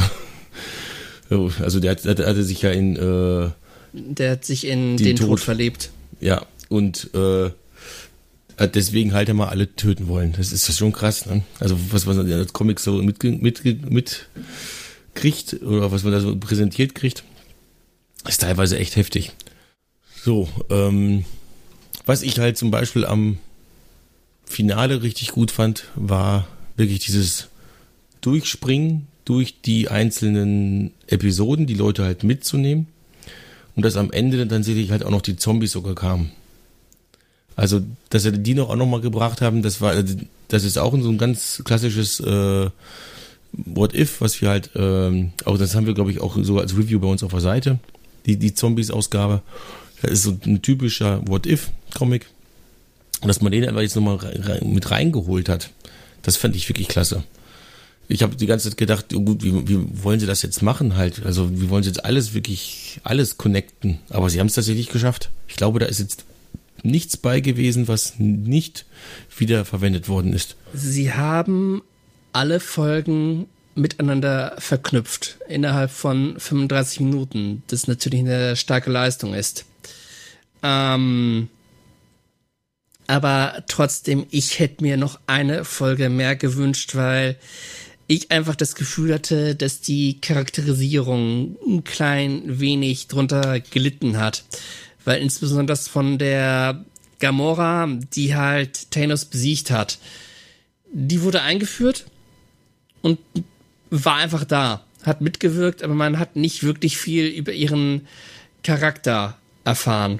also 1.29 1.79
der, 1.79 1.95
der, 1.95 2.15
der 2.15 2.27
hatte 2.27 2.43
sich 2.43 2.61
ja 2.63 2.71
in 2.71 2.95
äh, 2.95 3.49
der 3.93 4.31
hat 4.31 4.45
sich 4.45 4.65
in 4.65 4.97
den, 4.97 5.05
den 5.05 5.15
Tod. 5.15 5.27
Tod 5.27 5.39
verlebt. 5.39 5.91
Ja, 6.19 6.45
und 6.69 7.11
äh, 7.13 7.45
hat 7.45 7.53
deswegen 8.59 9.13
halt 9.13 9.29
immer 9.29 9.49
alle 9.49 9.75
töten 9.75 10.07
wollen. 10.07 10.33
Das 10.37 10.51
ist 10.51 10.77
schon 10.77 10.91
krass, 10.91 11.25
ne? 11.25 11.43
Also 11.59 11.77
was 11.91 12.05
man 12.05 12.19
in 12.19 12.27
der 12.27 12.45
Comics 12.45 12.83
so 12.83 12.93
mit, 13.01 13.23
mit, 13.23 13.89
mit 13.89 14.27
kriegt 15.15 15.61
oder 15.61 15.91
was 15.91 16.03
man 16.03 16.13
da 16.13 16.19
so 16.19 16.35
präsentiert 16.35 16.95
kriegt, 16.95 17.23
ist 18.27 18.41
teilweise 18.41 18.77
echt 18.77 18.95
heftig. 18.95 19.31
So, 20.23 20.47
ähm, 20.69 21.25
was 22.05 22.21
ich 22.21 22.39
halt 22.39 22.57
zum 22.57 22.71
Beispiel 22.71 23.05
am 23.05 23.37
Finale 24.45 25.03
richtig 25.03 25.29
gut 25.29 25.51
fand, 25.51 25.85
war 25.95 26.47
wirklich 26.77 26.99
dieses 26.99 27.47
Durchspringen 28.21 29.07
durch 29.25 29.61
die 29.61 29.89
einzelnen 29.89 30.91
Episoden, 31.07 31.65
die 31.65 31.73
Leute 31.73 32.03
halt 32.03 32.23
mitzunehmen. 32.23 32.87
Und 33.75 33.83
dass 33.83 33.95
am 33.95 34.11
Ende 34.11 34.37
dann 34.37 34.49
tatsächlich 34.49 34.91
halt 34.91 35.03
auch 35.03 35.09
noch 35.09 35.21
die 35.21 35.35
Zombies 35.35 35.71
sogar 35.71 35.95
kamen. 35.95 36.31
Also, 37.55 37.81
dass 38.09 38.23
sie 38.23 38.31
die 38.31 38.55
noch 38.55 38.69
auch 38.69 38.75
noch 38.75 38.87
mal 38.87 39.01
gebracht 39.01 39.41
haben, 39.41 39.61
das 39.61 39.79
war, 39.81 39.93
das 40.47 40.63
ist 40.63 40.77
auch 40.77 40.91
so 40.99 41.09
ein 41.09 41.17
ganz 41.17 41.61
klassisches 41.63 42.19
äh, 42.19 42.69
What 43.51 43.93
If, 43.93 44.21
was 44.21 44.41
wir 44.41 44.49
halt, 44.49 44.71
ähm, 44.75 45.33
auch 45.45 45.57
das 45.57 45.75
haben 45.75 45.85
wir, 45.85 45.93
glaube 45.93 46.11
ich, 46.11 46.19
auch 46.19 46.37
so 46.41 46.59
als 46.59 46.75
Review 46.75 46.99
bei 46.99 47.07
uns 47.07 47.21
auf 47.21 47.31
der 47.31 47.41
Seite, 47.41 47.79
die, 48.25 48.37
die 48.37 48.53
Zombies-Ausgabe. 48.53 49.41
Das 50.01 50.11
ist 50.11 50.23
so 50.23 50.37
ein 50.45 50.61
typischer 50.61 51.21
What-If-Comic. 51.27 52.25
Und 53.21 53.27
dass 53.27 53.41
man 53.41 53.51
den 53.51 53.65
einfach 53.65 53.81
jetzt 53.81 53.95
nochmal 53.95 54.19
mit 54.63 54.91
reingeholt 54.91 55.47
hat, 55.47 55.69
das 56.23 56.35
fand 56.35 56.55
ich 56.55 56.67
wirklich 56.67 56.87
klasse. 56.87 57.23
Ich 58.09 58.21
habe 58.21 58.35
die 58.35 58.47
ganze 58.47 58.69
Zeit 58.69 58.77
gedacht, 58.77 59.13
oh 59.13 59.21
gut, 59.21 59.43
wie, 59.43 59.67
wie 59.67 60.03
wollen 60.03 60.19
sie 60.19 60.25
das 60.25 60.41
jetzt 60.41 60.61
machen 60.61 60.97
halt? 60.97 61.25
Also 61.25 61.49
wie 61.57 61.69
wollen 61.69 61.83
sie 61.83 61.89
jetzt 61.89 62.03
alles 62.03 62.33
wirklich, 62.33 62.99
alles 63.03 63.37
connecten? 63.37 63.99
Aber 64.09 64.29
sie 64.29 64.39
haben 64.39 64.47
es 64.47 64.55
tatsächlich 64.55 64.89
geschafft. 64.89 65.29
Ich 65.47 65.55
glaube, 65.55 65.79
da 65.79 65.85
ist 65.85 65.99
jetzt 65.99 66.25
nichts 66.83 67.17
bei 67.17 67.39
gewesen, 67.39 67.87
was 67.87 68.19
nicht 68.19 68.85
wieder 69.35 69.65
verwendet 69.65 70.07
worden 70.07 70.33
ist. 70.33 70.55
Sie 70.73 71.13
haben 71.13 71.81
alle 72.33 72.59
Folgen 72.59 73.47
miteinander 73.75 74.55
verknüpft 74.59 75.37
innerhalb 75.47 75.89
von 75.89 76.39
35 76.39 76.99
Minuten, 76.99 77.63
das 77.67 77.87
natürlich 77.87 78.19
eine 78.19 78.55
starke 78.55 78.91
Leistung 78.91 79.33
ist. 79.33 79.65
Ähm, 80.61 81.49
aber 83.07 83.63
trotzdem, 83.67 84.25
ich 84.29 84.59
hätte 84.59 84.83
mir 84.83 84.97
noch 84.97 85.19
eine 85.27 85.65
Folge 85.65 86.09
mehr 86.09 86.35
gewünscht, 86.35 86.95
weil 86.95 87.37
ich 88.07 88.31
einfach 88.31 88.55
das 88.55 88.75
Gefühl 88.75 89.13
hatte, 89.13 89.55
dass 89.55 89.81
die 89.81 90.19
Charakterisierung 90.21 91.57
ein 91.65 91.83
klein 91.83 92.59
wenig 92.59 93.07
drunter 93.07 93.59
gelitten 93.59 94.17
hat. 94.17 94.43
Weil 95.05 95.21
insbesondere 95.21 95.65
das 95.67 95.87
von 95.87 96.17
der 96.17 96.85
Gamora, 97.19 97.87
die 98.13 98.35
halt 98.35 98.91
Thanos 98.91 99.25
besiegt 99.25 99.71
hat, 99.71 99.97
die 100.91 101.21
wurde 101.21 101.41
eingeführt 101.41 102.05
und 103.01 103.19
war 103.89 104.17
einfach 104.17 104.43
da, 104.43 104.83
hat 105.03 105.21
mitgewirkt, 105.21 105.83
aber 105.83 105.93
man 105.93 106.19
hat 106.19 106.35
nicht 106.35 106.63
wirklich 106.63 106.97
viel 106.97 107.27
über 107.27 107.51
ihren 107.51 108.07
Charakter 108.63 109.37
erfahren. 109.65 110.19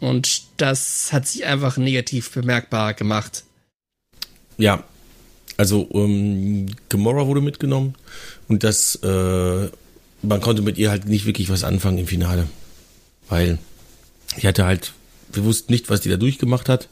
Und 0.00 0.42
das 0.56 1.12
hat 1.12 1.28
sich 1.28 1.44
einfach 1.44 1.76
negativ 1.76 2.30
bemerkbar 2.30 2.94
gemacht. 2.94 3.44
Ja, 4.56 4.84
also 5.56 5.82
um, 5.82 6.66
Gamora 6.88 7.26
wurde 7.26 7.42
mitgenommen 7.42 7.94
und 8.48 8.64
das, 8.64 8.96
äh, 9.02 9.68
man 10.22 10.40
konnte 10.40 10.62
mit 10.62 10.78
ihr 10.78 10.90
halt 10.90 11.06
nicht 11.06 11.26
wirklich 11.26 11.50
was 11.50 11.64
anfangen 11.64 11.98
im 11.98 12.06
Finale. 12.06 12.48
Weil 13.30 13.58
ich 14.36 14.44
hatte 14.44 14.66
halt, 14.66 14.92
wir 15.32 15.44
wussten 15.44 15.72
nicht, 15.72 15.88
was 15.88 16.02
die 16.02 16.10
da 16.10 16.16
durchgemacht 16.16 16.68
hat. 16.68 16.88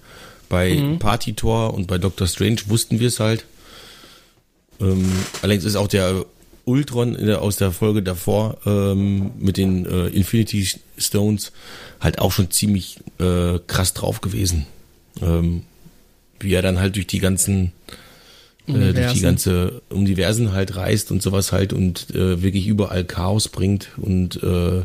Bei 0.48 0.74
mhm. 0.74 0.98
Party 0.98 1.34
Tor 1.34 1.74
und 1.74 1.86
bei 1.86 1.98
Doctor 1.98 2.26
Strange 2.26 2.60
wussten 2.66 3.00
wir 3.00 3.08
es 3.08 3.20
halt. 3.20 3.44
Ähm, 4.80 5.12
allerdings 5.42 5.64
ist 5.64 5.76
auch 5.76 5.88
der 5.88 6.24
Ultron 6.64 7.14
der, 7.14 7.42
aus 7.42 7.56
der 7.56 7.72
Folge 7.72 8.02
davor 8.02 8.58
ähm, 8.64 9.32
mit 9.38 9.56
den 9.56 9.84
äh, 9.86 10.06
Infinity 10.08 10.68
Stones 10.96 11.52
halt 12.00 12.18
auch 12.18 12.32
schon 12.32 12.50
ziemlich 12.50 12.98
äh, 13.18 13.58
krass 13.66 13.94
drauf 13.94 14.20
gewesen. 14.20 14.66
Ähm, 15.20 15.64
wie 16.40 16.54
er 16.54 16.62
dann 16.62 16.78
halt 16.78 16.96
durch 16.96 17.06
die 17.06 17.18
ganzen 17.18 17.72
äh, 18.68 18.92
durch 18.92 19.14
die 19.14 19.20
ganze 19.20 19.82
Universen 19.88 20.52
halt 20.52 20.76
reist 20.76 21.10
und 21.10 21.22
sowas 21.22 21.52
halt 21.52 21.72
und 21.72 22.14
äh, 22.14 22.42
wirklich 22.42 22.66
überall 22.66 23.04
Chaos 23.04 23.48
bringt 23.48 23.88
und 23.96 24.42
äh, 24.42 24.84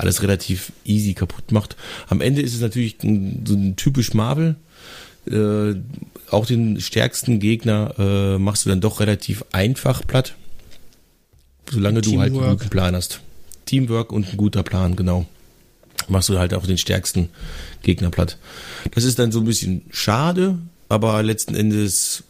alles 0.00 0.22
relativ 0.22 0.72
easy 0.84 1.14
kaputt 1.14 1.52
macht. 1.52 1.76
Am 2.08 2.20
Ende 2.20 2.42
ist 2.42 2.54
es 2.54 2.60
natürlich 2.60 3.02
ein, 3.02 3.44
so 3.46 3.54
ein 3.54 3.76
typisch 3.76 4.14
Marvel. 4.14 4.56
Äh, 5.30 5.74
auch 6.30 6.46
den 6.46 6.80
stärksten 6.80 7.38
Gegner 7.38 7.94
äh, 7.98 8.38
machst 8.38 8.64
du 8.64 8.70
dann 8.70 8.80
doch 8.80 9.00
relativ 9.00 9.44
einfach 9.52 10.06
platt. 10.06 10.34
Solange 11.70 12.00
du 12.00 12.18
halt 12.18 12.32
einen 12.32 12.56
guten 12.56 12.70
Plan 12.70 12.96
hast. 12.96 13.20
Teamwork 13.66 14.12
und 14.12 14.32
ein 14.32 14.36
guter 14.36 14.62
Plan, 14.62 14.96
genau. 14.96 15.26
Machst 16.08 16.28
du 16.28 16.38
halt 16.38 16.54
auch 16.54 16.66
den 16.66 16.78
stärksten 16.78 17.28
Gegner 17.82 18.10
platt. 18.10 18.38
Das 18.92 19.04
ist 19.04 19.18
dann 19.18 19.30
so 19.30 19.38
ein 19.40 19.44
bisschen 19.44 19.82
schade, 19.90 20.58
aber 20.88 21.22
letzten 21.22 21.54
Endes 21.54 22.24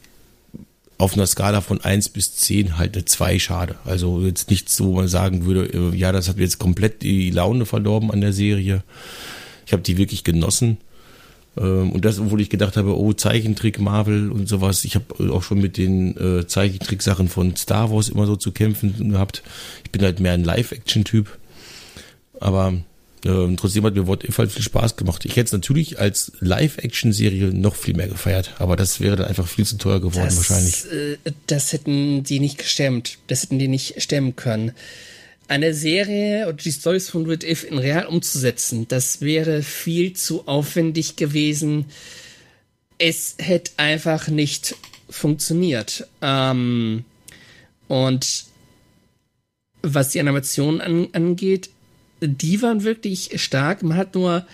auf 1.01 1.15
einer 1.15 1.27
Skala 1.27 1.61
von 1.61 1.81
1 1.81 2.11
bis 2.11 2.35
10 2.37 2.77
halt 2.79 2.95
eine 2.95 3.05
2 3.05 3.39
schade. 3.39 3.77
Also 3.85 4.21
jetzt 4.21 4.51
nichts, 4.51 4.81
wo 4.83 4.95
man 4.95 5.09
sagen 5.09 5.47
würde, 5.47 5.67
äh, 5.67 5.97
ja, 5.97 6.13
das 6.13 6.29
hat 6.29 6.39
jetzt 6.39 6.59
komplett 6.59 7.03
die 7.03 7.31
Laune 7.31 7.67
verdorben 7.67 8.11
an 8.11 8.21
der 8.21 8.33
Serie. 8.33 8.83
Ich 9.67 9.73
habe 9.73 9.83
die 9.83 9.97
wirklich 9.97 10.25
genossen. 10.25 10.79
Ähm, 11.57 11.93
und 11.93 12.05
das, 12.05 12.19
obwohl 12.19 12.41
ich 12.41 12.51
gedacht 12.51 12.77
habe, 12.77 12.99
oh, 12.99 13.13
Zeichentrick, 13.13 13.81
Marvel 13.81 14.31
und 14.31 14.49
sowas. 14.49 14.85
Ich 14.85 14.95
habe 14.95 15.33
auch 15.33 15.43
schon 15.43 15.61
mit 15.61 15.79
den 15.79 16.17
äh, 16.17 16.47
Zeichentrick-Sachen 16.47 17.29
von 17.29 17.57
Star 17.57 17.91
Wars 17.91 18.09
immer 18.09 18.27
so 18.27 18.37
zu 18.37 18.53
kämpfen 18.53 19.11
gehabt. 19.11 19.43
Ich 19.85 19.91
bin 19.91 20.03
halt 20.03 20.21
mehr 20.21 20.33
ein 20.33 20.45
Live-Action-Typ. 20.45 21.39
Aber 22.41 22.75
äh, 23.25 23.57
trotzdem 23.57 23.85
hat 23.85 23.95
mir 23.95 24.07
What 24.07 24.25
If 24.25 24.39
halt 24.39 24.53
viel 24.53 24.63
Spaß 24.63 24.97
gemacht. 24.97 25.25
Ich 25.25 25.33
hätte 25.33 25.47
es 25.47 25.53
natürlich 25.53 25.99
als 25.99 26.33
Live-Action-Serie 26.41 27.47
noch 27.55 27.75
viel 27.75 27.95
mehr 27.95 28.09
gefeiert, 28.09 28.55
aber 28.59 28.77
das 28.77 29.01
wäre 29.01 29.17
dann 29.17 29.27
einfach 29.27 29.47
viel 29.47 29.67
zu 29.67 29.77
teuer 29.79 30.01
geworden 30.01 30.25
das, 30.25 30.37
wahrscheinlich. 30.37 30.85
Äh, 30.93 31.33
das 31.47 31.73
hätten 31.73 32.23
die 32.23 32.41
nicht 32.41 32.59
gestemmt. 32.59 33.19
Das 33.27 33.43
hätten 33.43 33.59
die 33.59 33.69
nicht 33.69 34.03
stemmen 34.03 34.37
können. 34.37 34.73
eine 35.49 35.75
Serie 35.75 36.47
oder 36.47 36.57
die 36.57 36.73
Stories 36.73 37.11
von 37.11 37.27
What 37.27 37.43
If 37.43 37.65
in 37.65 37.79
real 37.79 38.07
umzusetzen, 38.07 38.87
das 38.87 39.21
wäre 39.21 39.63
viel 39.63 40.13
zu 40.13 40.47
aufwendig 40.47 41.17
gewesen. 41.17 41.87
Es 42.99 43.35
hätte 43.39 43.73
einfach 43.77 44.29
nicht 44.29 44.77
funktioniert. 45.09 46.07
Ähm, 46.23 47.05
und 47.89 48.45
was 49.83 50.11
die 50.11 50.21
Animationen 50.21 50.81
an, 50.81 51.09
angeht, 51.13 51.71
die 52.21 52.63
waren 52.63 52.85
wirklich 52.85 53.31
stark. 53.41 53.83
Man 53.83 53.97
hat 53.97 54.15
nur 54.15 54.47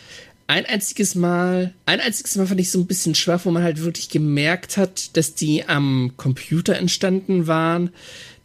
ein 0.46 0.64
einziges 0.66 1.14
Mal, 1.14 1.74
ein 1.86 2.00
einziges 2.00 2.36
Mal 2.36 2.46
fand 2.46 2.60
ich 2.60 2.70
so 2.70 2.80
ein 2.80 2.86
bisschen 2.86 3.14
schwach, 3.14 3.40
wo 3.44 3.50
man 3.50 3.62
halt 3.62 3.82
wirklich 3.82 4.08
gemerkt 4.08 4.76
hat, 4.76 5.16
dass 5.16 5.34
die 5.34 5.68
am 5.68 6.12
Computer 6.16 6.76
entstanden 6.76 7.46
waren. 7.46 7.90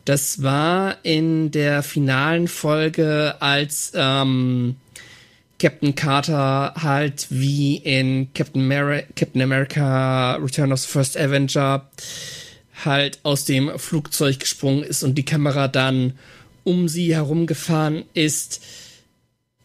Das 0.06 0.42
war 0.42 0.98
in 1.04 1.52
der 1.52 1.84
finalen 1.84 2.48
Folge, 2.48 3.36
als 3.40 3.92
ähm, 3.94 4.78
Captain 5.60 5.94
Carter 5.94 6.74
halt 6.82 7.28
wie 7.30 7.78
in 7.78 8.34
Captain, 8.34 8.68
Mer 8.68 9.04
Captain 9.16 9.44
America 9.44 10.34
Return 10.38 10.74
of 10.74 10.80
the 10.80 10.88
First 10.88 11.18
Avenger 11.18 11.88
halt 12.84 13.20
aus 13.22 13.46
dem 13.46 13.78
Flugzeug 13.78 14.40
gesprungen 14.40 14.84
ist 14.84 15.04
und 15.04 15.20
die 15.20 15.26
Kamera 15.26 15.68
dann 15.68 16.14
um 16.64 16.88
sie 16.88 17.14
herumgefahren 17.14 18.06
ist. 18.16 18.64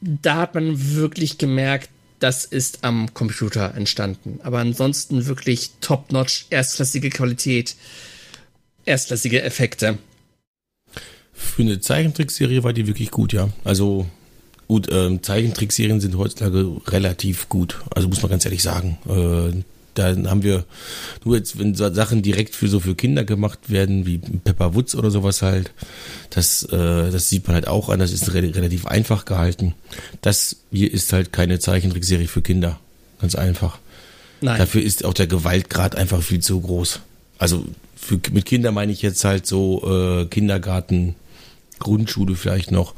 Da 0.01 0.37
hat 0.37 0.55
man 0.55 0.95
wirklich 0.95 1.39
gemerkt, 1.39 1.91
das 2.19 2.45
ist 2.45 2.85
am 2.85 3.13
Computer 3.15 3.75
entstanden. 3.75 4.41
Aber 4.43 4.59
ansonsten 4.59 5.27
wirklich 5.27 5.73
top-notch, 5.81 6.47
erstklassige 6.51 7.11
Qualität, 7.11 7.77
erstklassige 8.85 9.43
Effekte. 9.43 9.99
Für 11.33 11.63
eine 11.63 11.81
Zeichentrickserie 11.81 12.65
war 12.65 12.73
die 12.73 12.87
wirklich 12.87 13.11
gut, 13.11 13.33
ja. 13.33 13.51
Also 13.65 14.07
gut, 14.69 14.89
ähm, 14.91 15.23
Zeichentrickserien 15.23 16.01
sind 16.01 16.17
heutzutage 16.17 16.81
relativ 16.87 17.49
gut. 17.49 17.81
Also 17.95 18.09
muss 18.09 18.23
man 18.23 18.31
ganz 18.31 18.45
ehrlich 18.47 18.63
sagen. 18.63 18.99
Äh, 19.07 19.63
da 19.99 20.09
haben 20.09 20.43
wir 20.43 20.65
nur 21.25 21.37
jetzt, 21.37 21.59
wenn 21.59 21.75
Sachen 21.75 22.23
direkt 22.23 22.55
für 22.55 22.69
so 22.69 22.81
für 22.81 22.95
Kinder 22.95 23.25
gemacht 23.25 23.71
werden, 23.71 24.07
wie 24.07 24.19
Pepper 24.19 24.75
Woods 24.75 24.95
oder 24.95 25.11
sowas 25.11 25.43
halt, 25.43 25.73
das, 26.31 26.63
äh, 26.65 27.11
das 27.11 27.29
sieht 27.29 27.47
man 27.47 27.55
halt 27.55 27.67
auch 27.67 27.89
an, 27.89 27.99
das 27.99 28.13
ist 28.13 28.33
re 28.35 28.43
relativ 28.55 28.87
einfach 28.87 29.25
gehalten. 29.25 29.75
Das 30.21 30.57
hier 30.71 30.93
ist 30.93 31.13
halt 31.13 31.33
keine 31.33 31.59
Zeichentrickserie 31.59 32.29
für 32.29 32.43
Kinder. 32.43 32.79
Ganz 33.21 33.35
einfach. 33.35 33.79
Nein. 34.41 34.59
Dafür 34.59 34.83
ist 34.83 35.05
auch 35.05 35.15
der 35.15 35.27
Gewaltgrad 35.27 35.97
einfach 35.97 36.23
viel 36.23 36.41
zu 36.41 36.61
groß. 36.61 37.01
Also 37.39 37.65
für, 37.97 38.21
mit 38.33 38.45
Kindern 38.45 38.75
meine 38.75 38.93
ich 38.93 39.03
jetzt 39.03 39.25
halt 39.25 39.47
so 39.47 39.83
äh, 40.23 40.27
Kindergarten, 40.27 41.15
Grundschule 41.79 42.37
vielleicht 42.37 42.71
noch. 42.71 42.95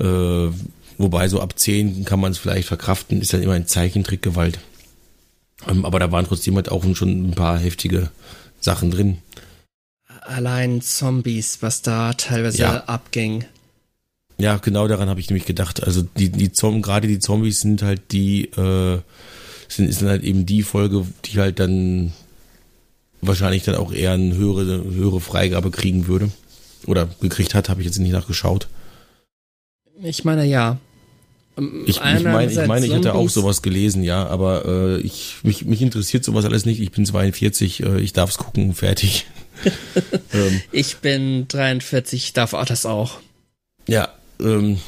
Äh, 0.00 0.48
wobei 0.98 1.28
so 1.28 1.40
ab 1.40 1.58
10 1.58 2.04
kann 2.04 2.20
man 2.20 2.32
es 2.32 2.38
vielleicht 2.38 2.68
verkraften, 2.68 3.20
ist 3.20 3.32
dann 3.32 3.42
immer 3.42 3.54
ein 3.54 3.66
Zeichentrickgewalt. 3.66 4.58
Ähm, 4.58 4.73
aber 5.66 5.98
da 5.98 6.12
waren 6.12 6.26
trotzdem 6.26 6.56
halt 6.56 6.70
auch 6.70 6.84
schon 6.94 7.30
ein 7.30 7.34
paar 7.34 7.58
heftige 7.58 8.10
Sachen 8.60 8.90
drin. 8.90 9.18
Allein 10.22 10.80
Zombies, 10.80 11.58
was 11.60 11.82
da 11.82 12.14
teilweise 12.14 12.62
ja. 12.62 12.84
abging. 12.84 13.44
Ja, 14.38 14.56
genau 14.56 14.88
daran 14.88 15.08
habe 15.08 15.20
ich 15.20 15.28
nämlich 15.28 15.46
gedacht. 15.46 15.82
Also 15.84 16.02
die, 16.02 16.30
die 16.30 16.52
Zom 16.52 16.82
gerade 16.82 17.06
die 17.06 17.18
Zombies 17.18 17.60
sind 17.60 17.82
halt 17.82 18.12
die, 18.12 18.46
äh, 18.46 19.00
sind, 19.68 19.88
ist 19.88 20.02
dann 20.02 20.08
halt 20.08 20.22
eben 20.22 20.46
die 20.46 20.62
Folge, 20.62 21.06
die 21.24 21.38
halt 21.38 21.60
dann 21.60 22.12
wahrscheinlich 23.20 23.62
dann 23.62 23.76
auch 23.76 23.92
eher 23.92 24.12
eine 24.12 24.34
höhere, 24.34 24.84
höhere 24.84 25.20
Freigabe 25.20 25.70
kriegen 25.70 26.06
würde. 26.06 26.30
Oder 26.86 27.08
gekriegt 27.20 27.54
hat, 27.54 27.68
habe 27.68 27.80
ich 27.80 27.86
jetzt 27.86 27.98
nicht 27.98 28.12
nachgeschaut. 28.12 28.68
Ich 30.02 30.24
meine 30.24 30.44
ja. 30.44 30.78
Ähm, 31.56 31.84
ich, 31.86 31.96
ich 31.96 32.02
meine, 32.02 32.50
ich, 32.50 32.66
meine, 32.66 32.86
ich 32.86 32.92
hätte 32.92 33.14
auch 33.14 33.28
sowas 33.28 33.62
gelesen, 33.62 34.02
ja, 34.02 34.26
aber 34.26 34.64
äh, 34.64 35.00
ich, 35.00 35.36
mich, 35.42 35.64
mich 35.64 35.82
interessiert 35.82 36.24
sowas 36.24 36.44
alles 36.44 36.64
nicht. 36.64 36.80
Ich 36.80 36.90
bin 36.90 37.06
42, 37.06 37.82
äh, 37.82 38.00
ich 38.00 38.12
darf 38.12 38.30
es 38.30 38.38
gucken, 38.38 38.74
fertig. 38.74 39.26
ähm, 40.32 40.60
ich 40.72 40.96
bin 40.96 41.46
43, 41.48 42.32
darf 42.32 42.54
auch 42.54 42.64
das 42.64 42.86
auch. 42.86 43.18
Ja, 43.86 44.08
ähm, 44.40 44.78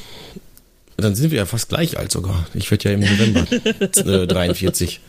dann 0.97 1.15
sind 1.15 1.31
wir 1.31 1.39
ja 1.39 1.47
fast 1.47 1.69
gleich 1.69 1.99
alt 1.99 2.11
sogar. 2.11 2.47
Ich 2.55 2.71
werde 2.71 2.89
ja 2.89 2.95
im 2.95 3.01
November 3.01 3.47
äh, 4.23 4.27
43. 4.27 5.01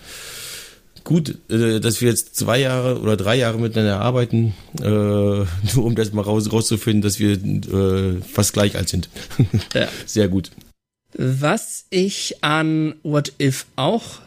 Gut, 1.03 1.37
äh, 1.49 1.79
dass 1.79 2.01
wir 2.01 2.09
jetzt 2.09 2.35
zwei 2.35 2.59
Jahre 2.59 2.99
oder 2.99 3.15
drei 3.15 3.37
Jahre 3.37 3.57
miteinander 3.57 4.01
arbeiten, 4.01 4.53
äh, 4.81 4.83
nur 4.83 5.47
um 5.77 5.95
das 5.95 6.11
mal 6.11 6.21
raus, 6.21 6.51
rauszufinden, 6.51 7.01
dass 7.01 7.19
wir 7.19 7.31
äh, 7.31 8.21
fast 8.21 8.51
gleich 8.51 8.75
alt 8.75 8.89
sind. 8.89 9.09
ja. 9.73 9.87
Sehr 10.05 10.27
gut. 10.27 10.51
Was 11.17 11.85
ich 11.89 12.43
an 12.43 12.93
What 13.01 13.33
If 13.41 13.65
auch 13.75 14.21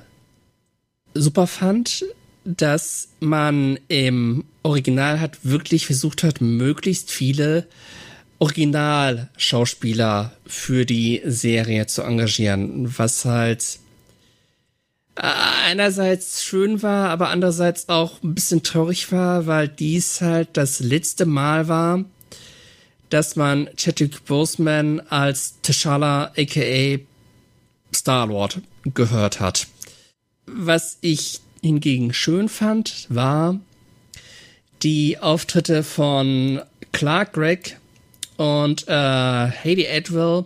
super 1.15 1.47
fand, 1.47 2.05
dass 2.45 3.11
man 3.21 3.79
im 3.87 4.45
Original 4.65 5.21
hat 5.21 5.45
wirklich 5.45 5.87
versucht 5.87 6.25
hat, 6.25 6.41
möglichst 6.41 7.13
viele 7.13 7.69
Originalschauspieler 8.41 10.33
für 10.47 10.85
die 10.85 11.23
Serie 11.25 11.87
zu 11.87 12.03
engagieren, 12.03 12.93
was 12.99 13.25
halt 13.25 13.79
äh, 15.15 15.23
einerseits 15.67 16.43
schön 16.43 16.83
war, 16.83 17.11
aber 17.11 17.29
andererseits 17.29 17.89
auch 17.89 18.21
ein 18.25 18.35
bisschen 18.35 18.65
traurig 18.65 19.13
war, 19.13 19.47
weil 19.47 19.69
dies 19.69 20.21
halt 20.23 20.49
das 20.55 20.81
letzte 20.81 21.25
Mal 21.25 21.69
war, 21.69 22.05
dass 23.11 23.37
man 23.37 23.69
Chadwick 23.77 24.25
Boseman 24.25 25.01
als 25.11 25.55
T'Challa 25.65 26.31
aka 26.39 27.03
Star-Lord 27.95 28.61
gehört 28.95 29.41
hat. 29.41 29.67
Was 30.47 30.99
ich 31.01 31.41
hingegen 31.61 32.13
schön 32.15 32.49
fand, 32.49 33.07
war 33.09 33.61
die 34.83 35.19
Auftritte 35.19 35.83
von 35.83 36.63
Clark 36.93 37.35
Gregg 37.35 37.77
und 38.37 38.89
äh, 38.89 38.93
Hayley 38.93 39.87
Atwell, 39.87 40.45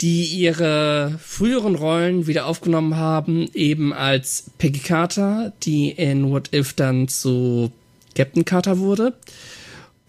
die 0.00 0.26
ihre 0.26 1.18
früheren 1.22 1.74
Rollen 1.74 2.26
wieder 2.26 2.46
aufgenommen 2.46 2.96
haben, 2.96 3.48
eben 3.54 3.92
als 3.92 4.50
Peggy 4.58 4.80
Carter, 4.80 5.52
die 5.62 5.90
in 5.90 6.30
What 6.30 6.52
If 6.52 6.74
dann 6.74 7.08
zu 7.08 7.72
Captain 8.14 8.44
Carter 8.44 8.78
wurde 8.78 9.14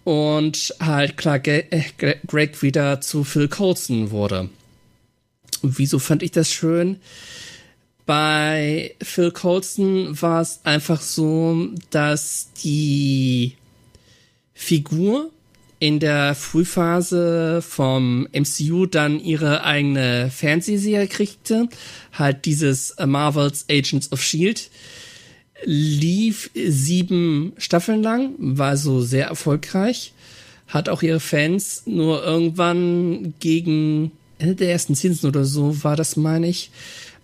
und 0.08 0.74
halt 0.80 1.18
klar 1.18 1.46
äh, 1.46 1.84
Greg 2.28 2.62
wieder 2.62 3.02
zu 3.02 3.26
Phil 3.26 3.50
Coulson 3.50 4.10
wurde. 4.10 4.48
Wieso 5.62 6.00
fand 6.00 6.24
ich 6.24 6.32
das 6.32 6.50
schön? 6.50 7.02
Bei 8.06 8.96
Phil 9.02 9.32
Coulson 9.32 10.22
war 10.22 10.40
es 10.40 10.62
einfach 10.64 11.02
so, 11.02 11.72
dass 11.90 12.54
die 12.64 13.58
Figur 14.54 15.30
in 15.80 16.00
der 16.00 16.36
Frühphase 16.36 17.62
vom 17.62 18.30
MCU 18.32 18.86
dann 18.86 19.20
ihre 19.20 19.66
eigene 19.66 20.32
Fernsehserie 20.34 21.08
kriegte, 21.10 21.68
halt 22.14 22.46
dieses 22.46 22.96
Marvels 23.06 23.66
Agents 23.70 24.10
of 24.14 24.24
Shield 24.24 24.70
lief 25.64 26.50
sieben 26.54 27.54
Staffeln 27.58 28.04
lang, 28.04 28.36
war 28.38 28.78
so 28.78 29.02
sehr 29.02 29.28
erfolgreich, 29.28 30.14
hat 30.68 30.90
auch 30.90 31.02
ihre 31.02 31.20
Fans 31.20 31.84
nur 31.86 32.24
irgendwann 32.24 33.34
gegen 33.40 34.12
Ende 34.38 34.56
der 34.56 34.72
ersten 34.72 34.96
Zinsen 34.96 35.28
oder 35.28 35.46
so 35.46 35.84
war 35.84 35.96
das, 35.96 36.16
meine 36.16 36.48
ich, 36.48 36.70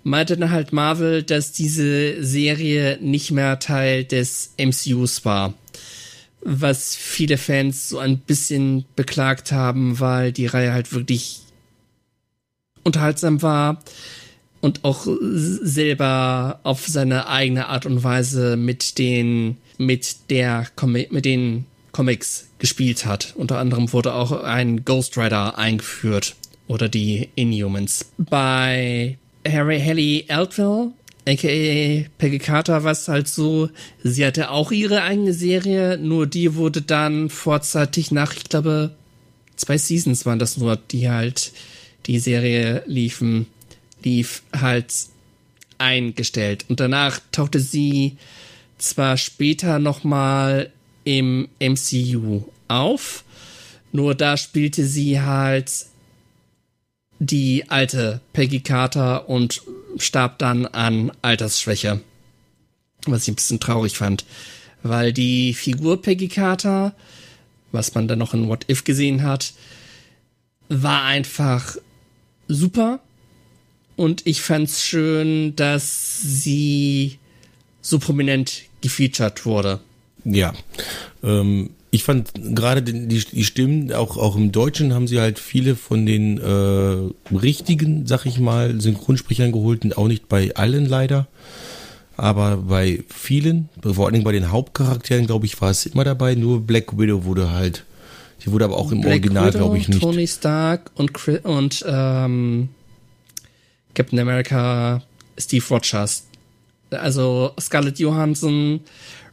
meinte 0.04 0.38
dann 0.38 0.52
halt 0.52 0.74
Marvel, 0.74 1.24
dass 1.24 1.52
diese 1.52 2.24
Serie 2.24 2.98
nicht 3.02 3.32
mehr 3.32 3.60
Teil 3.60 4.04
des 4.04 4.54
MCUs 4.58 5.24
war. 5.26 5.54
Was 6.42 6.96
viele 6.96 7.38
Fans 7.38 7.88
so 7.88 8.00
ein 8.00 8.18
bisschen 8.18 8.86
beklagt 8.96 9.52
haben, 9.52 10.00
weil 10.00 10.32
die 10.32 10.48
Reihe 10.48 10.74
halt 10.74 10.92
wirklich 10.92 11.42
unterhaltsam 12.84 13.42
war 13.42 13.82
und 14.64 14.86
auch 14.86 15.06
selber 15.20 16.62
auf 16.64 16.88
seine 16.88 17.28
eigene 17.28 17.68
Art 17.68 17.86
und 17.86 18.02
Weise 18.02 18.56
mit 18.56 18.98
den 18.98 19.58
mit 19.78 20.30
der 20.30 20.68
mit 20.88 21.26
den 21.26 21.66
Comics 21.92 22.48
gespielt 22.60 23.06
hat. 23.06 23.34
Unter 23.36 23.58
anderem 23.58 23.92
wurde 23.92 24.14
auch 24.14 24.32
ein 24.32 24.86
Ghost 24.86 25.18
Rider 25.18 25.58
eingeführt 25.58 26.38
oder 26.68 26.88
die 26.88 27.28
Inhumans. 27.36 28.06
Bei 28.18 29.18
Harry 29.46 29.82
Haley 29.82 30.26
Altwell, 30.30 30.92
aka 31.28 32.08
Peggy 32.18 32.40
Carter, 32.40 32.86
war 32.86 32.94
es 32.94 33.10
halt 33.10 33.28
so, 33.28 33.70
sie 34.02 34.26
hatte 34.26 34.50
auch 34.50 34.72
ihre 34.72 35.04
eigene 35.04 35.34
Serie, 35.34 35.98
nur 35.98 36.26
die 36.26 36.56
wurde 36.56 36.82
dann 36.82 37.30
vorzeitig 37.30 38.12
nach, 38.12 38.34
ich 38.34 38.46
glaube, 38.46 38.92
zwei 39.58 39.78
Seasons 39.78 40.26
waren 40.26 40.40
das 40.40 40.56
nur, 40.56 40.78
die 40.78 41.10
halt 41.10 41.52
die 42.06 42.20
Serie 42.20 42.84
liefen, 42.86 43.48
lief 44.04 44.44
halt 44.56 44.94
eingestellt. 45.78 46.66
Und 46.70 46.80
danach 46.80 47.20
tauchte 47.32 47.60
sie 47.60 48.18
zwar 48.78 49.18
später 49.18 49.80
nochmal 49.80 50.72
im 51.04 51.48
MCU 51.60 52.44
auf, 52.68 53.24
Nur 53.92 54.16
da 54.16 54.38
spielte 54.38 54.86
sie 54.86 55.22
halt 55.22 55.86
die 57.20 57.70
alte 57.70 58.22
Peggy 58.34 58.60
Carter 58.62 59.30
und 59.30 59.62
starb 59.98 60.40
dann 60.40 60.66
an 60.66 61.12
Altersschwäche. 61.22 62.02
Was 63.06 63.24
ich 63.24 63.30
ein 63.30 63.36
bisschen 63.36 63.60
traurig 63.60 63.98
fand. 63.98 64.26
Weil 64.82 65.14
die 65.14 65.54
Figur 65.54 66.02
Peggy 66.02 66.28
Carter, 66.28 66.96
was 67.72 67.94
man 67.94 68.08
dann 68.08 68.20
noch 68.20 68.34
in 68.34 68.48
What 68.48 68.66
If 68.68 68.84
gesehen 68.84 69.22
hat, 69.22 69.54
war 70.70 71.04
einfach 71.04 71.78
super. 72.48 73.00
Und 73.96 74.26
ich 74.26 74.42
fand's 74.42 74.84
schön, 74.84 75.56
dass 75.56 76.22
sie 76.22 77.20
so 77.82 78.00
prominent 78.00 78.64
gefeatured 78.82 79.46
wurde. 79.46 79.80
Ja. 80.26 80.54
Ähm, 81.24 81.72
ich 81.92 82.04
fand 82.04 82.32
gerade 82.56 82.82
die, 82.82 83.24
die 83.24 83.44
Stimmen, 83.44 83.94
auch, 83.94 84.18
auch 84.18 84.36
im 84.36 84.52
Deutschen 84.52 84.96
haben 84.96 85.08
sie 85.08 85.20
halt 85.20 85.38
viele 85.38 85.76
von 85.76 86.08
den 86.08 86.40
äh, 86.40 87.36
richtigen, 87.36 88.08
sag 88.08 88.26
ich 88.26 88.40
mal, 88.40 88.82
Synchronsprechern 88.82 89.52
geholt 89.52 89.86
und 89.86 89.96
auch 89.96 90.08
nicht 90.08 90.28
bei 90.28 90.56
allen 90.56 90.88
leider. 90.88 91.28
Aber 92.18 92.58
bei 92.58 93.04
vielen, 93.10 93.70
vor 93.82 94.06
allen 94.06 94.14
Dingen 94.14 94.26
bei 94.26 94.32
den 94.32 94.52
Hauptcharakteren, 94.52 95.28
glaube 95.28 95.46
ich, 95.46 95.62
war 95.62 95.70
es 95.70 95.86
immer 95.86 96.04
dabei. 96.04 96.34
Nur 96.36 96.62
Black 96.62 96.98
Widow 96.98 97.26
wurde 97.26 97.52
halt, 97.52 97.86
die 98.44 98.52
wurde 98.52 98.66
aber 98.66 98.78
auch 98.78 98.92
im 98.92 99.02
Black 99.02 99.14
Original, 99.14 99.52
glaube 99.52 99.78
ich, 99.78 99.88
nicht. 99.88 100.02
Tony 100.02 100.28
Stark 100.28 100.92
und, 100.96 101.14
Chris, 101.14 101.42
und 101.44 101.86
ähm, 101.88 102.70
Captain 103.94 104.20
America, 104.20 105.02
Steve 105.38 105.66
Rogers. 105.70 106.26
Also 106.92 107.52
Scarlett 107.60 108.00
Johansson, 108.00 108.82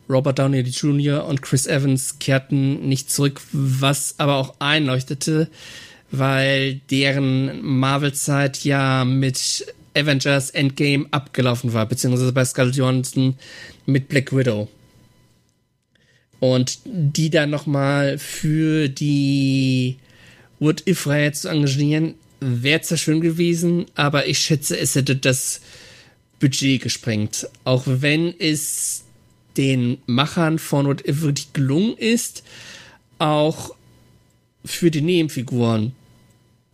Robert 0.09 0.39
Downey 0.39 0.61
Jr. 0.61 1.25
und 1.27 1.43
Chris 1.43 1.67
Evans 1.67 2.19
kehrten 2.19 2.89
nicht 2.89 3.11
zurück, 3.11 3.41
was 3.53 4.15
aber 4.19 4.37
auch 4.37 4.55
einleuchtete, 4.59 5.49
weil 6.11 6.81
deren 6.91 7.63
Marvel-Zeit 7.63 8.65
ja 8.65 9.05
mit 9.05 9.67
Avengers 9.95 10.51
Endgame 10.51 11.07
abgelaufen 11.11 11.73
war, 11.73 11.87
beziehungsweise 11.87 12.33
bei 12.33 12.45
Scarlett 12.45 12.77
Johansson 12.77 13.37
mit 13.87 14.09
Black 14.09 14.35
Widow. 14.35 14.69
Und 16.41 16.79
die 16.85 17.31
dann 17.31 17.51
nochmal 17.51 18.19
für 18.19 18.89
die 18.89 19.99
What 20.59 20.87
If-Reihe 20.87 21.33
zu 21.33 21.49
engagieren, 21.49 22.15
wäre 22.41 22.81
zwar 22.81 22.99
schön 22.99 23.21
gewesen, 23.21 23.87
aber 23.95 24.27
ich 24.27 24.39
schätze, 24.39 24.79
es 24.79 24.95
hätte 24.95 25.17
das 25.17 25.61
Budget 26.39 26.83
gesprengt. 26.83 27.49
Auch 27.65 27.85
wenn 27.87 28.35
es 28.39 29.05
den 29.57 29.99
Machern 30.07 30.59
von 30.59 30.87
What 30.87 31.07
If 31.07 31.23
wirklich 31.23 31.53
gelungen 31.53 31.97
ist, 31.97 32.43
auch 33.19 33.75
für 34.65 34.91
die 34.91 35.03
Nebenfiguren 35.03 35.93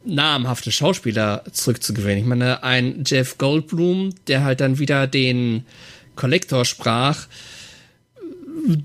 namhafte 0.05 0.71
Schauspieler 0.71 1.43
zurückzugewinnen. 1.51 2.19
Ich 2.19 2.27
meine, 2.27 2.63
ein 2.63 3.03
Jeff 3.05 3.39
Goldblum, 3.39 4.15
der 4.29 4.45
halt 4.45 4.61
dann 4.61 4.79
wieder 4.79 5.07
den 5.07 5.67
Kollektor 6.15 6.65
sprach, 6.65 7.27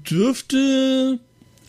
dürfte 0.10 1.20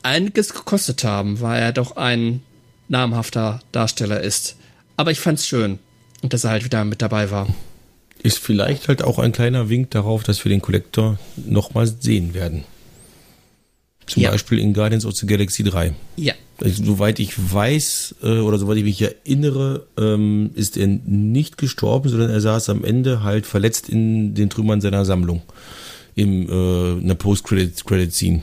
einiges 0.03 0.55
gekostet 0.55 1.05
haben, 1.05 1.41
weil 1.41 1.63
er 1.63 1.73
doch 1.73 1.97
ein 1.97 2.43
namhafter 2.89 3.61
Darsteller 3.73 4.21
ist. 4.21 4.57
Aber 4.97 5.11
ich 5.11 5.21
fand's 5.21 5.47
schön, 5.47 5.79
dass 6.23 6.45
er 6.45 6.51
halt 6.51 6.65
wieder 6.65 6.85
mit 6.85 7.03
dabei 7.03 7.31
war 7.31 7.49
ist 8.23 8.39
vielleicht 8.39 8.89
halt 8.89 9.03
auch 9.03 9.19
ein 9.19 9.33
kleiner 9.33 9.69
Wink 9.69 9.91
darauf, 9.91 10.23
dass 10.23 10.45
wir 10.45 10.51
den 10.51 10.63
Collector 10.63 11.19
nochmal 11.37 11.87
sehen 11.87 12.35
werden. 12.35 12.65
Zum 14.07 14.23
ja. 14.23 14.31
Beispiel 14.31 14.59
in 14.59 14.75
Guardians 14.75 15.05
of 15.05 15.15
the 15.15 15.27
Galaxy 15.27 15.65
3. 15.65 15.93
Ja. 16.17 16.35
Also, 16.61 16.85
soweit 16.85 17.19
ich 17.19 17.33
weiß 17.37 18.17
äh, 18.23 18.39
oder 18.39 18.59
soweit 18.59 18.77
ich 18.77 18.85
mich 18.85 19.03
erinnere, 19.03 19.87
ähm, 19.99 20.51
ist 20.55 20.77
er 20.77 20.87
nicht 20.87 21.59
gestorben, 21.59 22.09
sondern 22.09 22.31
er 22.31 22.41
saß 22.41 22.69
am 22.69 22.85
Ende 22.85 23.23
halt 23.23 23.47
verletzt 23.47 23.89
in 23.89 24.35
den 24.35 24.51
Trümmern 24.51 24.81
seiner 24.81 25.05
Sammlung. 25.05 25.43
Im, 26.15 26.49
äh, 26.49 26.93
in 26.99 27.09
der 27.09 27.15
Post-Credit-Scene. 27.15 28.43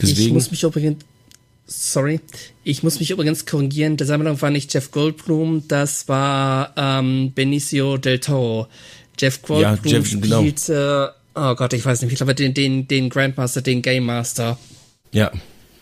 Deswegen, 0.00 0.20
ich 0.28 0.32
muss 0.32 0.50
mich 0.50 0.62
übrigens 0.62 1.04
Sorry. 1.66 2.20
Ich 2.62 2.82
muss 2.82 3.00
mich 3.00 3.10
übrigens 3.10 3.46
korrigieren. 3.46 3.96
Der 3.96 4.06
Sammlung 4.06 4.40
war 4.42 4.50
nicht 4.50 4.72
Jeff 4.74 4.90
Goldblum, 4.90 5.66
das 5.68 6.08
war 6.08 6.72
ähm, 6.76 7.32
Benicio 7.34 7.96
del 7.96 8.20
Toro. 8.20 8.68
Jeff 9.18 9.42
Goldblum 9.42 9.92
ja, 9.92 9.98
Jeff, 9.98 10.10
genau. 10.10 10.40
spielte, 10.40 11.14
genau. 11.34 11.50
oh 11.50 11.54
Gott, 11.54 11.72
ich 11.72 11.84
weiß 11.84 12.02
nicht, 12.02 12.12
ich 12.12 12.16
glaube 12.16 12.34
den, 12.34 12.52
den, 12.52 12.88
den 12.88 13.08
Grandmaster, 13.08 13.62
den 13.62 13.80
Game 13.80 14.04
Master. 14.04 14.58
Ja, 15.12 15.30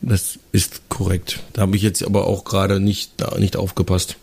das 0.02 0.38
ist 0.52 0.88
korrekt. 0.88 1.40
Da 1.52 1.62
habe 1.62 1.76
ich 1.76 1.82
jetzt 1.82 2.04
aber 2.04 2.26
auch 2.26 2.44
gerade 2.44 2.80
nicht, 2.80 3.12
nicht 3.38 3.56
aufgepasst. 3.56 4.16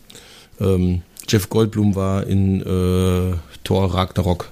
Ähm, 0.62 1.02
Jeff 1.28 1.50
Goldblum 1.50 1.96
war 1.96 2.26
in 2.28 2.62
äh, 2.62 3.36
Thor 3.64 3.94
Ragnarok. 3.94 4.52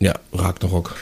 Ja, 0.00 0.14
Ragnarok. 0.32 0.96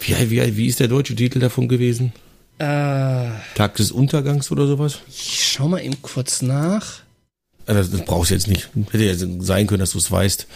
Wie, 0.00 0.30
wie, 0.30 0.56
wie 0.56 0.66
ist 0.66 0.80
der 0.80 0.88
deutsche 0.88 1.14
Titel 1.14 1.38
davon 1.38 1.68
gewesen? 1.68 2.12
Äh, 2.58 3.28
Tag 3.54 3.74
des 3.76 3.92
Untergangs 3.92 4.50
oder 4.50 4.66
sowas? 4.66 5.00
Ich 5.08 5.46
schau 5.46 5.68
mal 5.68 5.80
eben 5.80 6.00
kurz 6.00 6.40
nach. 6.42 7.00
Äh, 7.66 7.74
das, 7.74 7.90
das 7.90 8.04
brauchst 8.04 8.30
du 8.30 8.34
jetzt 8.34 8.48
nicht. 8.48 8.70
Hätte 8.90 9.04
ja 9.04 9.14
sein 9.40 9.66
können, 9.66 9.80
dass 9.80 9.92
du 9.92 9.98
es 9.98 10.10
weißt. 10.10 10.46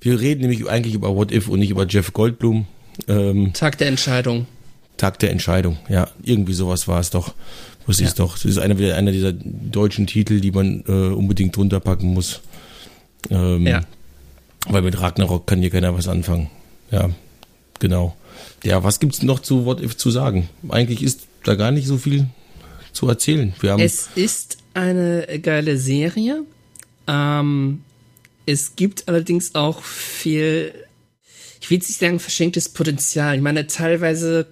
Wir 0.00 0.20
reden 0.20 0.40
nämlich 0.40 0.66
eigentlich 0.68 0.94
über 0.94 1.14
What 1.14 1.30
If 1.30 1.48
und 1.48 1.58
nicht 1.58 1.70
über 1.70 1.86
Jeff 1.86 2.12
Goldblum. 2.12 2.66
Ähm, 3.06 3.52
Tag 3.52 3.78
der 3.78 3.88
Entscheidung. 3.88 4.46
Tag 4.96 5.18
der 5.18 5.30
Entscheidung, 5.30 5.78
ja. 5.88 6.08
Irgendwie 6.22 6.52
sowas 6.52 6.88
war 6.88 7.00
es 7.00 7.10
doch. 7.10 7.34
Wusste 7.86 8.04
ja. 8.04 8.08
ich 8.08 8.14
doch. 8.14 8.34
Das 8.34 8.44
ist 8.44 8.58
einer, 8.58 8.94
einer 8.94 9.12
dieser 9.12 9.32
deutschen 9.32 10.06
Titel, 10.06 10.40
die 10.40 10.52
man 10.52 10.84
äh, 10.86 10.92
unbedingt 10.92 11.56
drunter 11.56 11.80
packen 11.80 12.14
muss. 12.14 12.40
Ähm, 13.30 13.66
ja. 13.66 13.82
Weil 14.68 14.82
mit 14.82 15.00
Ragnarok 15.00 15.46
kann 15.46 15.60
hier 15.60 15.70
keiner 15.70 15.94
was 15.94 16.08
anfangen. 16.08 16.50
Ja, 16.90 17.10
genau. 17.80 18.16
Ja, 18.62 18.84
was 18.84 19.00
gibt's 19.00 19.22
noch 19.22 19.40
zu 19.40 19.64
What 19.64 19.80
If 19.80 19.96
zu 19.96 20.10
sagen? 20.10 20.48
Eigentlich 20.68 21.02
ist 21.02 21.26
da 21.44 21.54
gar 21.54 21.70
nicht 21.70 21.86
so 21.86 21.98
viel 21.98 22.26
zu 22.92 23.08
erzählen. 23.08 23.52
Wir 23.60 23.72
haben 23.72 23.80
es 23.80 24.08
ist 24.14 24.58
eine 24.74 25.26
geile 25.40 25.78
Serie. 25.78 26.44
Ähm, 27.06 27.82
es 28.46 28.76
gibt 28.76 29.08
allerdings 29.08 29.54
auch 29.54 29.82
viel, 29.82 30.74
ich 31.60 31.70
will 31.70 31.78
nicht 31.78 31.98
sagen 31.98 32.20
verschenktes 32.20 32.68
Potenzial. 32.68 33.36
Ich 33.36 33.42
meine, 33.42 33.66
teilweise, 33.66 34.46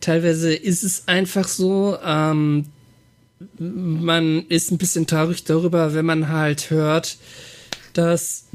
teilweise 0.00 0.54
ist 0.54 0.84
es 0.84 1.08
einfach 1.08 1.48
so, 1.48 1.98
ähm, 2.04 2.66
man 3.58 4.46
ist 4.48 4.70
ein 4.70 4.78
bisschen 4.78 5.06
traurig 5.06 5.44
darüber, 5.44 5.94
wenn 5.94 6.06
man 6.06 6.28
halt 6.28 6.70
hört, 6.70 7.18
dass, 7.92 8.46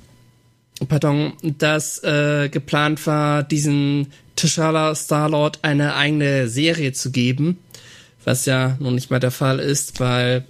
pardon, 0.87 1.33
dass 1.41 2.03
äh, 2.03 2.49
geplant 2.49 3.05
war, 3.07 3.43
diesen 3.43 4.07
T'Challa 4.35 4.95
Star-Lord 4.95 5.59
eine 5.61 5.95
eigene 5.95 6.47
Serie 6.47 6.93
zu 6.93 7.11
geben, 7.11 7.59
was 8.23 8.45
ja 8.45 8.77
noch 8.79 8.91
nicht 8.91 9.11
mal 9.11 9.19
der 9.19 9.31
Fall 9.31 9.59
ist, 9.59 9.99
weil 9.99 10.45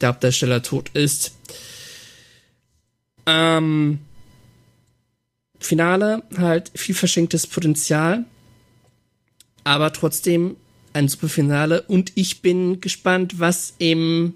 der 0.00 0.10
Hauptdarsteller 0.10 0.62
tot 0.62 0.90
ist. 0.90 1.32
Ähm, 3.26 4.00
Finale 5.58 6.22
halt 6.36 6.70
viel 6.74 6.94
verschenktes 6.94 7.46
Potenzial, 7.46 8.24
aber 9.64 9.92
trotzdem 9.92 10.56
ein 10.92 11.08
super 11.08 11.28
Finale 11.28 11.82
und 11.82 12.12
ich 12.14 12.40
bin 12.40 12.80
gespannt, 12.80 13.38
was 13.38 13.74
im 13.78 14.34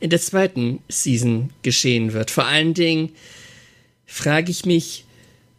in 0.00 0.10
der 0.10 0.20
zweiten 0.20 0.80
Season 0.88 1.50
geschehen 1.62 2.12
wird. 2.12 2.32
Vor 2.32 2.44
allen 2.44 2.74
Dingen 2.74 3.10
frage 4.04 4.50
ich 4.50 4.66
mich, 4.66 5.04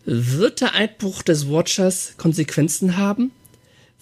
wird 0.05 0.61
der 0.61 0.73
Einbruch 0.73 1.21
des 1.21 1.49
Watchers 1.49 2.13
Konsequenzen 2.17 2.97
haben? 2.97 3.31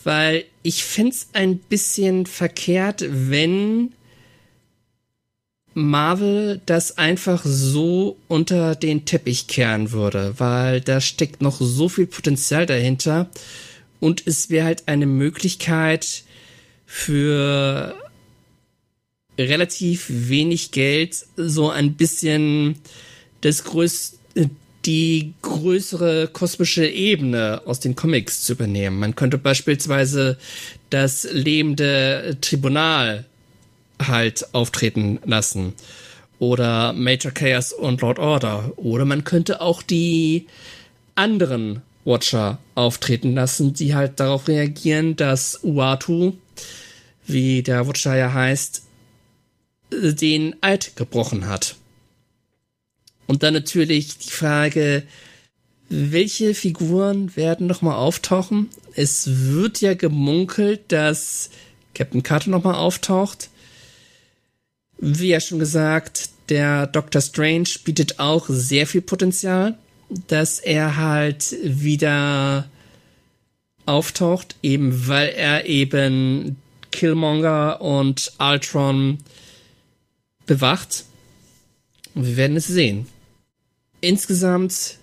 Weil 0.04 0.46
ich 0.64 0.84
fände 0.84 1.12
es 1.12 1.28
ein 1.34 1.60
bisschen 1.60 2.26
verkehrt, 2.26 3.06
wenn 3.08 3.94
Marvel 5.74 6.60
das 6.66 6.98
einfach 6.98 7.44
so 7.46 8.18
unter 8.28 8.76
den 8.76 9.06
Teppich 9.06 9.48
kehren 9.48 9.92
würde, 9.92 10.34
weil 10.38 10.82
da 10.82 11.00
steckt 11.00 11.42
noch 11.42 11.62
so 11.62 11.88
viel 11.88 12.08
Potenzial 12.08 12.66
dahinter 12.66 13.30
und 14.00 14.24
es 14.26 14.50
wäre 14.50 14.66
halt 14.66 14.88
eine 14.88 15.06
Möglichkeit 15.06 16.24
für 16.86 17.96
relativ 19.38 20.08
wenig 20.10 20.72
Geld 20.72 21.26
so 21.38 21.70
ein 21.70 21.94
bisschen 21.94 22.76
das 23.42 23.64
größte 23.64 24.50
die 24.86 25.34
größere 25.42 26.28
kosmische 26.28 26.88
Ebene 26.88 27.62
aus 27.66 27.80
den 27.80 27.96
Comics 27.96 28.42
zu 28.42 28.54
übernehmen. 28.54 29.00
Man 29.00 29.16
könnte 29.16 29.38
beispielsweise 29.38 30.38
das 30.90 31.28
lebende 31.32 32.38
Tribunal 32.42 33.26
halt 34.02 34.54
auftreten 34.54 35.20
lassen. 35.26 35.74
Oder 36.40 36.94
Major 36.94 37.32
Chaos 37.32 37.72
und 37.72 38.02
Lord 38.02 38.18
Order. 38.18 38.74
Oder 38.78 39.06
man 39.06 39.24
könnte 39.24 39.62
auch 39.62 39.84
die 39.84 40.48
anderen 41.14 41.82
Watcher 42.04 42.58
auftreten 42.74 43.36
lassen, 43.36 43.74
die 43.74 43.94
halt 43.94 44.20
darauf 44.20 44.48
reagieren, 44.48 45.16
dass 45.16 45.64
Uatu, 45.64 46.34
wie 47.28 47.62
der 47.62 47.88
Watcher 47.88 48.16
ja 48.16 48.34
heißt, 48.34 48.84
den 49.92 50.56
Eid 50.62 50.94
gebrochen 50.96 51.48
hat. 51.48 51.76
Und 53.28 53.44
dann 53.44 53.54
natürlich 53.54 54.18
die 54.18 54.32
Frage, 54.32 55.04
welche 55.90 56.54
Figuren 56.54 57.36
werden 57.36 57.68
nochmal 57.68 57.96
auftauchen? 57.96 58.70
Es 58.96 59.28
wird 59.28 59.82
ja 59.82 59.94
gemunkelt, 59.94 60.92
dass 60.92 61.50
Captain 61.94 62.24
Carter 62.24 62.50
nochmal 62.50 62.76
auftaucht. 62.76 63.50
Wie 64.98 65.30
ja 65.30 65.40
schon 65.40 65.60
gesagt, 65.60 66.30
der 66.50 66.88
Doctor 66.88 67.22
Strange 67.22 67.70
bietet 67.84 68.20
auch 68.20 68.46
sehr 68.48 68.88
viel 68.88 69.02
Potenzial, 69.02 69.78
dass 70.28 70.60
er 70.60 70.98
halt 70.98 71.56
wieder 71.64 72.70
auftaucht, 73.86 74.56
eben 74.62 75.08
weil 75.08 75.30
er 75.30 75.66
eben 75.66 76.58
Killmonger 76.92 77.82
und 77.82 78.34
Ultron 78.40 79.18
bewacht. 80.46 81.06
Und 82.14 82.26
wir 82.26 82.38
werden 82.38 82.58
es 82.58 82.68
sehen. 82.68 83.08
Insgesamt 84.02 84.98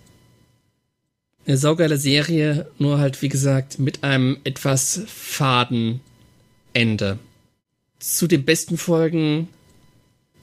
eine 1.47 1.57
saugeile 1.57 1.97
Serie, 1.97 2.71
nur 2.79 2.99
halt, 2.99 3.23
wie 3.23 3.31
gesagt, 3.31 3.79
mit 3.79 4.05
einem 4.05 4.39
etwas 4.45 5.03
faden 5.07 6.01
Ende. 6.75 7.19
Zu 7.99 8.27
den 8.27 8.45
besten 8.45 8.77
Folgen, 8.77 9.49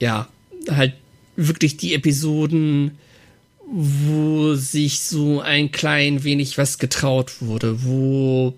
ja, 0.00 0.28
halt 0.68 0.94
wirklich 1.36 1.76
die 1.76 1.94
Episoden, 1.94 2.98
wo 3.66 4.54
sich 4.54 5.00
so 5.00 5.40
ein 5.40 5.70
klein 5.70 6.24
wenig 6.24 6.58
was 6.58 6.78
getraut 6.78 7.40
wurde, 7.40 7.84
wo 7.84 8.54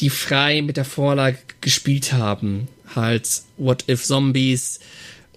die 0.00 0.10
frei 0.10 0.62
mit 0.62 0.76
der 0.76 0.84
Vorlage 0.84 1.38
gespielt 1.60 2.12
haben. 2.12 2.68
Halt 2.94 3.42
What 3.56 3.88
If 3.88 4.04
Zombies 4.04 4.80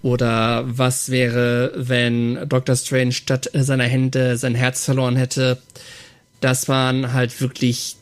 oder 0.04 0.64
was 0.68 1.10
wäre, 1.10 1.72
wenn 1.76 2.48
Doctor 2.48 2.76
Strange 2.76 3.14
statt 3.14 3.50
seiner 3.54 3.86
Hände 3.86 4.38
sein 4.38 4.54
Herz 4.54 4.84
verloren 4.86 5.16
hätte. 5.16 5.58
Das 6.42 6.68
waren 6.68 7.14
halt 7.14 7.40
wirklich 7.40 7.96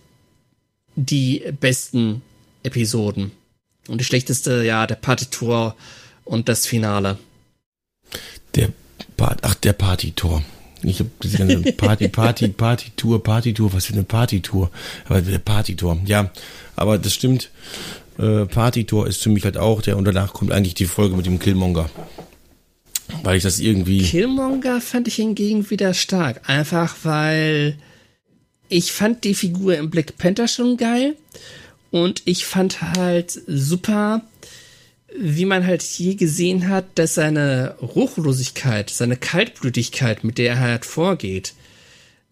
die 0.96 1.44
besten 1.60 2.24
Episoden. 2.64 3.32
Und 3.88 4.02
die 4.02 4.06
schlechteste, 4.06 4.64
ja, 4.64 4.88
der 4.88 4.96
Partitur 4.96 5.76
und 6.26 6.50
das 6.50 6.66
Finale. 6.66 7.20
Der 8.56 8.70
Part, 9.16 9.40
ach, 9.44 9.56
der 9.56 9.74
Party-Tour. 9.74 10.44
Ich 10.84 11.00
habe 11.00 11.12
diese 11.22 11.38
ganze 11.38 11.72
Party, 11.74 12.08
Party, 12.08 12.48
Party-Tour, 12.48 13.24
Party-Tour, 13.24 13.74
was 13.74 13.86
für 13.86 13.94
eine 13.94 14.04
Party-Tour. 14.04 14.72
Aber 15.06 15.22
der 15.22 15.40
Party-Tour, 15.40 16.00
ja. 16.06 16.32
Aber 16.76 16.98
das 16.98 17.14
stimmt. 17.14 17.52
Äh, 18.17 18.45
Party-Tour 18.45 19.08
ist 19.08 19.21
für 19.21 19.30
mich 19.30 19.45
halt 19.45 19.58
auch 19.58 19.82
der 19.82 19.97
und 19.97 20.06
danach 20.06 20.34
kommt 20.34 20.52
eigentlich 20.52 20.76
die 20.76 20.86
Folge 20.86 21.15
mit 21.15 21.26
dem 21.26 21.39
Killmonger. 21.39 21.89
Weil 23.24 23.38
ich 23.38 23.43
das 23.43 23.60
irgendwie. 23.60 24.02
Killmonger 24.04 24.82
fand 24.82 25.08
ich 25.08 25.15
hingegen 25.15 25.69
wieder 25.69 25.93
stark. 25.93 26.50
Einfach 26.50 26.95
weil 27.04 27.78
ich 28.69 28.91
fand 28.91 29.24
die 29.26 29.34
Figur 29.34 29.78
im 29.78 29.89
Black 29.89 30.17
Panther 30.17 30.47
schon 30.47 30.78
geil. 30.78 31.15
Und 31.91 32.21
ich 32.24 32.45
fand 32.45 32.82
halt 32.82 33.41
super, 33.47 34.21
wie 35.17 35.45
man 35.45 35.67
halt 35.67 35.82
hier 35.82 36.15
gesehen 36.15 36.69
hat, 36.69 36.86
dass 36.95 37.15
seine 37.15 37.76
Ruchlosigkeit, 37.82 38.89
seine 38.89 39.17
Kaltblütigkeit, 39.17 40.24
mit 40.24 40.38
der 40.38 40.52
er 40.52 40.60
halt 40.60 40.86
vorgeht, 40.86 41.54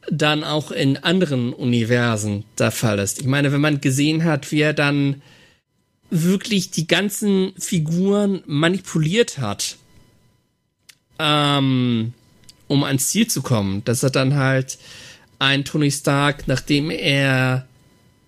dann 0.10 0.46
auch 0.46 0.72
in 0.72 0.98
anderen 0.98 1.52
Universen 1.54 2.46
der 2.58 2.72
Fall 2.72 3.00
ist. 3.00 3.20
Ich 3.20 3.28
meine, 3.28 3.52
wenn 3.52 3.62
man 3.62 3.82
gesehen 3.82 4.24
hat, 4.24 4.52
wie 4.54 4.62
er 4.62 4.74
dann 4.74 5.22
wirklich 6.10 6.72
die 6.72 6.88
ganzen 6.88 7.54
Figuren 7.58 8.42
manipuliert 8.46 9.38
hat, 9.38 9.78
ähm, 11.20 12.14
um 12.68 12.84
ans 12.84 13.10
Ziel 13.10 13.28
zu 13.28 13.42
kommen, 13.42 13.84
dass 13.86 14.04
er 14.04 14.10
dann 14.10 14.36
halt 14.36 14.78
ein 15.40 15.66
Tony 15.66 15.92
Stark, 15.92 16.48
nachdem 16.48 16.90
er 16.90 17.68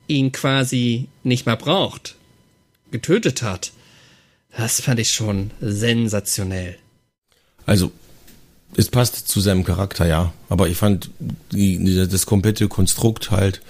ihn 0.07 0.31
quasi 0.31 1.07
nicht 1.23 1.45
mehr 1.45 1.57
braucht, 1.57 2.15
getötet 2.91 3.41
hat 3.41 3.71
das 4.57 4.81
fand 4.81 4.99
ich 4.99 5.11
schon 5.11 5.51
sensationell. 5.61 6.77
Also, 7.65 7.91
es 8.75 8.89
passt 8.89 9.27
zu 9.27 9.39
seinem 9.39 9.63
Charakter, 9.63 10.07
ja. 10.07 10.33
Aber 10.49 10.67
ich 10.67 10.77
fand 10.77 11.09
die, 11.51 12.07
das 12.07 12.25
komplette 12.25 12.67
Konstrukt 12.67 13.31
halt. 13.31 13.61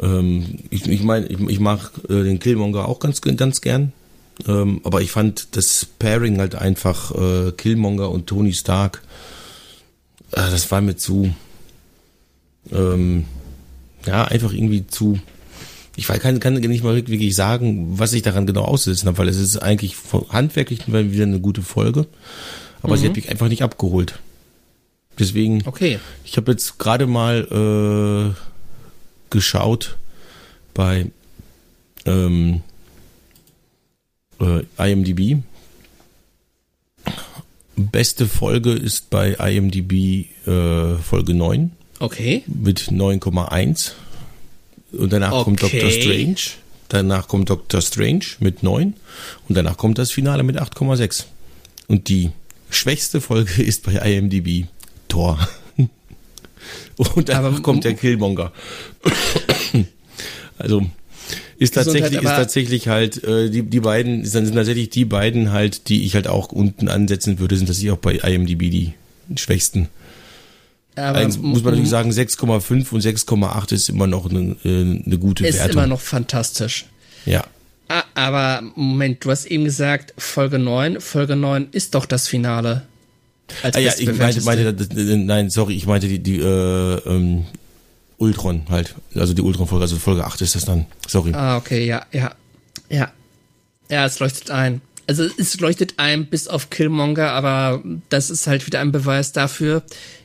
Ähm, 0.00 0.60
ich 0.70 0.86
ich 0.86 1.02
meine, 1.02 1.26
ich, 1.26 1.40
ich 1.40 1.60
mag 1.60 1.92
äh, 2.08 2.22
den 2.22 2.38
Killmonger 2.38 2.88
auch 2.88 2.98
ganz, 2.98 3.20
ganz 3.20 3.60
gern. 3.60 3.92
Ähm, 4.48 4.80
aber 4.82 5.00
ich 5.00 5.12
fand 5.12 5.56
das 5.56 5.86
Pairing 5.98 6.38
halt 6.38 6.56
einfach 6.56 7.14
äh, 7.14 7.52
Killmonger 7.52 8.10
und 8.10 8.26
Tony 8.26 8.52
Stark. 8.52 9.02
Äh, 10.32 10.50
das 10.50 10.70
war 10.70 10.80
mir 10.80 10.96
zu. 10.96 11.34
Ähm, 12.72 13.26
ja, 14.06 14.24
einfach 14.24 14.52
irgendwie 14.52 14.86
zu 14.86 15.20
ich 15.96 16.06
kann, 16.06 16.40
kann 16.40 16.54
nicht 16.54 16.82
mal 16.82 16.96
wirklich 16.96 17.34
sagen, 17.34 17.98
was 17.98 18.12
ich 18.12 18.22
daran 18.22 18.46
genau 18.46 18.62
aussetzen 18.62 19.06
habe, 19.06 19.18
weil 19.18 19.28
es 19.28 19.36
ist 19.36 19.58
eigentlich 19.58 19.94
handwerklich 20.30 20.86
wieder 20.88 21.24
eine 21.24 21.40
gute 21.40 21.62
Folge, 21.62 22.06
aber 22.82 22.96
mhm. 22.96 23.00
sie 23.00 23.06
hat 23.08 23.16
mich 23.16 23.28
einfach 23.30 23.48
nicht 23.48 23.62
abgeholt. 23.62 24.18
Deswegen, 25.18 25.62
okay. 25.66 26.00
ich 26.24 26.36
habe 26.36 26.50
jetzt 26.50 26.78
gerade 26.78 27.06
mal 27.06 28.34
äh, 28.34 28.53
geschaut 29.34 29.98
bei 30.72 31.10
ähm, 32.06 32.62
äh, 34.40 34.62
IMDb. 34.78 35.42
Beste 37.76 38.28
Folge 38.28 38.72
ist 38.72 39.10
bei 39.10 39.32
IMDb 39.32 40.26
äh, 40.46 40.94
Folge 40.96 41.34
9. 41.34 41.72
Okay. 41.98 42.44
Mit 42.46 42.92
9,1 42.92 43.92
und 44.92 45.12
danach 45.12 45.32
okay. 45.32 45.44
kommt 45.44 45.62
Doctor 45.62 45.90
Strange. 45.90 46.36
Danach 46.88 47.26
kommt 47.26 47.50
Doctor 47.50 47.82
Strange 47.82 48.24
mit 48.38 48.62
9. 48.62 48.94
Und 49.48 49.56
danach 49.56 49.76
kommt 49.76 49.98
das 49.98 50.12
Finale 50.12 50.44
mit 50.44 50.60
8,6. 50.60 51.24
Und 51.88 52.08
die 52.08 52.30
schwächste 52.70 53.20
Folge 53.20 53.62
ist 53.64 53.82
bei 53.82 53.94
IMDb 53.94 54.68
Thor. 55.08 55.38
Und 56.96 57.28
danach 57.28 57.44
aber, 57.44 57.62
kommt 57.62 57.84
der 57.84 57.94
Killmonger. 57.94 58.52
also 60.58 60.86
ist 61.58 61.74
tatsächlich 61.74 62.22
ist 62.22 62.24
tatsächlich 62.24 62.88
halt 62.88 63.22
äh, 63.24 63.48
die 63.48 63.62
die 63.62 63.80
beiden 63.80 64.24
sind 64.24 64.52
tatsächlich 64.54 64.90
die 64.90 65.04
beiden 65.04 65.52
halt 65.52 65.88
die 65.88 66.04
ich 66.04 66.14
halt 66.14 66.26
auch 66.26 66.48
unten 66.48 66.88
ansetzen 66.88 67.38
würde 67.38 67.56
sind 67.56 67.66
tatsächlich 67.66 67.92
auch 67.92 67.98
bei 67.98 68.16
IMDb 68.16 68.70
die 68.70 68.94
schwächsten 69.36 69.88
aber 70.96 71.18
Eins 71.18 71.38
muss 71.38 71.62
man 71.62 71.72
natürlich 71.72 71.90
sagen, 71.90 72.10
6,5 72.10 72.92
und 72.92 73.00
6,8 73.02 73.72
ist 73.72 73.88
immer 73.88 74.06
noch 74.06 74.30
eine, 74.30 74.56
äh, 74.64 75.02
eine 75.04 75.18
gute 75.18 75.46
ist 75.46 75.54
Wertung. 75.54 75.70
Ist 75.70 75.76
immer 75.76 75.86
noch 75.88 76.00
fantastisch. 76.00 76.86
Ja. 77.26 77.44
Ah, 77.88 78.04
aber 78.14 78.62
Moment, 78.76 79.24
du 79.24 79.30
hast 79.30 79.46
eben 79.46 79.64
gesagt, 79.64 80.14
Folge 80.16 80.58
9. 80.58 81.00
Folge 81.00 81.36
9 81.36 81.68
ist 81.72 81.94
doch 81.94 82.06
das 82.06 82.28
Finale. 82.28 82.82
Als 83.62 83.76
ah 83.76 83.78
ja, 83.78 83.92
ich 83.98 84.06
meinte, 84.12 84.40
meinte, 84.42 85.16
nein, 85.18 85.50
sorry, 85.50 85.74
ich 85.74 85.86
meinte 85.86 86.08
die, 86.08 86.18
die 86.18 86.38
äh, 86.38 86.96
ähm, 87.06 87.44
Ultron 88.18 88.62
halt. 88.70 88.94
Also 89.14 89.34
die 89.34 89.42
Ultron-Folge, 89.42 89.82
also 89.82 89.96
Folge 89.96 90.24
8 90.24 90.40
ist 90.40 90.54
das 90.54 90.64
dann. 90.64 90.86
Sorry. 91.06 91.32
Ah, 91.34 91.56
okay, 91.56 91.86
ja, 91.86 92.06
ja. 92.12 92.34
Ja. 92.88 93.12
Ja, 93.90 94.06
es 94.06 94.18
leuchtet 94.18 94.50
ein. 94.50 94.80
Also 95.06 95.28
es 95.36 95.60
leuchtet 95.60 95.94
ein 95.98 96.26
bis 96.26 96.48
auf 96.48 96.70
Killmonger, 96.70 97.30
aber 97.32 97.82
das 98.08 98.30
ist 98.30 98.46
halt 98.46 98.66
wieder 98.66 98.80
ein 98.80 98.92
Beweis 98.92 99.32
dafür, 99.32 99.82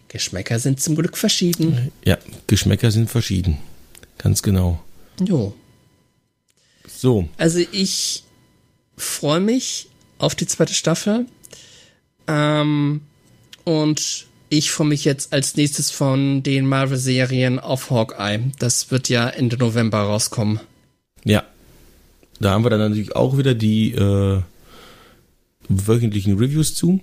Geschmäcker 0.07 0.57
sind 0.59 0.81
zum 0.81 0.95
Glück 0.95 1.17
verschieden. 1.17 1.91
Ja, 2.05 2.17
Geschmäcker 2.47 2.91
sind 2.91 3.09
verschieden. 3.09 3.57
Ganz 4.17 4.41
genau. 4.41 4.81
Jo. 5.21 5.53
So. 6.87 7.27
Also 7.37 7.59
ich 7.71 8.23
freue 8.97 9.39
mich 9.39 9.87
auf 10.17 10.35
die 10.35 10.47
zweite 10.47 10.73
Staffel. 10.73 11.25
Ähm, 12.27 13.01
und 13.69 14.25
ich 14.49 14.71
freue 14.71 14.87
mich 14.87 15.05
jetzt 15.05 15.31
als 15.31 15.55
nächstes 15.55 15.91
von 15.91 16.41
den 16.41 16.65
Marvel-Serien 16.65 17.59
auf 17.59 17.91
Hawkeye. 17.91 18.39
Das 18.57 18.89
wird 18.89 19.09
ja 19.09 19.29
Ende 19.29 19.57
November 19.57 19.99
rauskommen. 19.99 20.59
Ja. 21.23 21.43
Da 22.39 22.51
haben 22.51 22.65
wir 22.65 22.71
dann 22.71 22.79
natürlich 22.79 23.15
auch 23.15 23.37
wieder 23.37 23.53
die 23.53 23.91
äh, 23.91 24.41
wöchentlichen 25.67 26.39
Reviews 26.39 26.73
zu. 26.73 26.99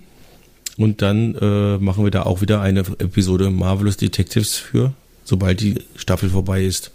Und 0.77 1.01
dann 1.01 1.35
äh, 1.35 1.77
machen 1.77 2.03
wir 2.03 2.11
da 2.11 2.23
auch 2.23 2.41
wieder 2.41 2.59
eine 2.59 2.79
Episode 2.79 3.49
Marvelous 3.49 3.95
Detectives 3.95 4.57
für, 4.57 4.93
sobald 5.23 5.61
die 5.61 5.75
Staffel 5.95 6.29
vorbei 6.29 6.65
ist. 6.65 6.91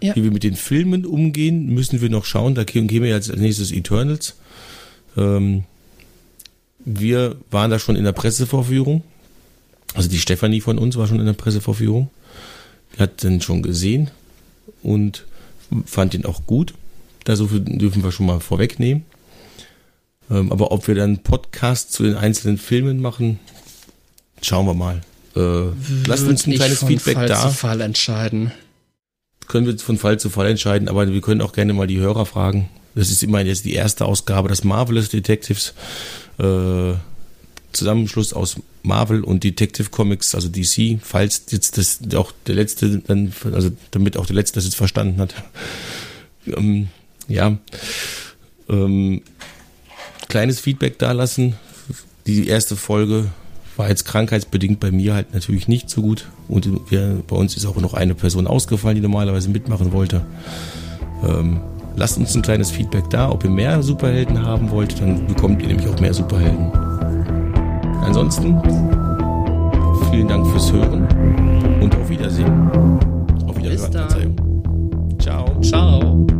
Ja. 0.00 0.16
Wie 0.16 0.24
wir 0.24 0.30
mit 0.30 0.44
den 0.44 0.56
Filmen 0.56 1.04
umgehen, 1.04 1.74
müssen 1.74 2.00
wir 2.00 2.08
noch 2.08 2.24
schauen. 2.24 2.54
Da 2.54 2.64
gehen 2.64 2.88
wir 2.88 3.10
jetzt 3.10 3.30
als 3.30 3.38
nächstes 3.38 3.70
Eternals. 3.70 4.36
Ähm, 5.14 5.64
wir 6.88 7.36
waren 7.50 7.70
da 7.70 7.78
schon 7.78 7.96
in 7.96 8.04
der 8.04 8.12
Pressevorführung. 8.12 9.02
Also 9.94 10.08
die 10.08 10.18
Stefanie 10.18 10.60
von 10.60 10.78
uns 10.78 10.96
war 10.96 11.06
schon 11.06 11.20
in 11.20 11.26
der 11.26 11.32
Pressevorführung. 11.34 12.10
Die 12.94 13.02
hat 13.02 13.22
den 13.22 13.40
schon 13.40 13.62
gesehen 13.62 14.10
und 14.82 15.26
fand 15.84 16.14
ihn 16.14 16.24
auch 16.24 16.46
gut. 16.46 16.74
Da 17.24 17.36
so 17.36 17.48
viel 17.48 17.60
dürfen 17.60 18.02
wir 18.02 18.12
schon 18.12 18.26
mal 18.26 18.40
vorwegnehmen. 18.40 19.04
Ähm, 20.30 20.50
aber 20.50 20.72
ob 20.72 20.88
wir 20.88 20.94
dann 20.94 21.18
Podcast 21.18 21.92
zu 21.92 22.04
den 22.04 22.14
einzelnen 22.14 22.58
Filmen 22.58 23.00
machen, 23.00 23.38
schauen 24.42 24.66
wir 24.66 24.74
mal. 24.74 25.02
Äh, 25.36 25.70
lasst 26.06 26.26
uns 26.26 26.46
ein 26.46 26.54
kleines 26.54 26.84
Feedback 26.84 27.14
Fall 27.14 27.28
da. 27.28 27.42
Zu 27.42 27.50
Fall 27.50 27.80
entscheiden. 27.82 28.52
Können 29.46 29.66
wir 29.66 29.78
von 29.78 29.98
Fall 29.98 30.18
zu 30.18 30.30
Fall 30.30 30.46
entscheiden, 30.46 30.88
aber 30.88 31.10
wir 31.10 31.20
können 31.20 31.40
auch 31.40 31.52
gerne 31.52 31.72
mal 31.74 31.86
die 31.86 31.98
Hörer 31.98 32.26
fragen. 32.26 32.68
Das 32.94 33.10
ist 33.10 33.22
immerhin 33.22 33.46
jetzt 33.46 33.64
die 33.64 33.74
erste 33.74 34.04
Ausgabe 34.06 34.48
des 34.48 34.64
Marvelous 34.64 35.08
Detectives. 35.08 35.74
Äh, 36.38 36.94
Zusammenschluss 37.72 38.32
aus 38.32 38.56
Marvel 38.82 39.22
und 39.22 39.44
Detective 39.44 39.90
Comics, 39.90 40.34
also 40.34 40.48
DC, 40.48 40.98
falls 41.02 41.44
jetzt 41.50 41.76
das 41.76 42.00
auch 42.14 42.32
der 42.46 42.54
letzte 42.54 42.98
dann, 42.98 43.32
also 43.52 43.70
damit 43.90 44.16
auch 44.16 44.26
der 44.26 44.36
letzte 44.36 44.54
das 44.56 44.64
jetzt 44.64 44.76
verstanden 44.76 45.20
hat. 45.20 45.34
ähm, 46.46 46.88
ja. 47.28 47.58
Ähm, 48.68 49.22
kleines 50.28 50.60
Feedback 50.60 50.98
da 50.98 51.12
lassen. 51.12 51.56
Die 52.26 52.48
erste 52.48 52.76
Folge 52.76 53.30
war 53.76 53.88
jetzt 53.88 54.04
krankheitsbedingt 54.04 54.80
bei 54.80 54.90
mir 54.90 55.14
halt 55.14 55.32
natürlich 55.34 55.68
nicht 55.68 55.88
so 55.88 56.02
gut. 56.02 56.28
Und 56.48 56.90
wir, 56.90 57.22
bei 57.26 57.36
uns 57.36 57.56
ist 57.56 57.64
auch 57.64 57.76
noch 57.76 57.94
eine 57.94 58.14
Person 58.14 58.46
ausgefallen, 58.46 58.96
die 58.96 59.02
normalerweise 59.02 59.48
mitmachen 59.48 59.92
wollte. 59.92 60.26
Ähm, 61.24 61.60
lasst 61.98 62.16
uns 62.16 62.34
ein 62.34 62.42
kleines 62.42 62.70
Feedback 62.70 63.10
da. 63.10 63.30
Ob 63.30 63.44
ihr 63.44 63.50
mehr 63.50 63.82
Superhelden 63.82 64.40
haben 64.40 64.70
wollt, 64.70 65.00
dann 65.00 65.26
bekommt 65.26 65.60
ihr 65.62 65.68
nämlich 65.68 65.88
auch 65.88 66.00
mehr 66.00 66.14
Superhelden. 66.14 66.70
Ansonsten 68.02 68.60
vielen 70.10 70.28
Dank 70.28 70.46
fürs 70.46 70.72
Hören 70.72 71.06
und 71.80 71.94
auf 71.94 72.08
Wiedersehen. 72.08 72.70
Auf 73.46 73.56
Wiederhören. 73.58 73.92
Dann. 73.92 74.08
Verzeihung. 74.08 75.18
Ciao. 75.18 75.60
Ciao. 75.60 76.37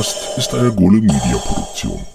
Warpcast 0.00 0.38
ist 0.38 0.54
eine 0.54 0.72
Gole 0.72 1.02
Media 1.02 1.36
Produktion. 1.36 2.09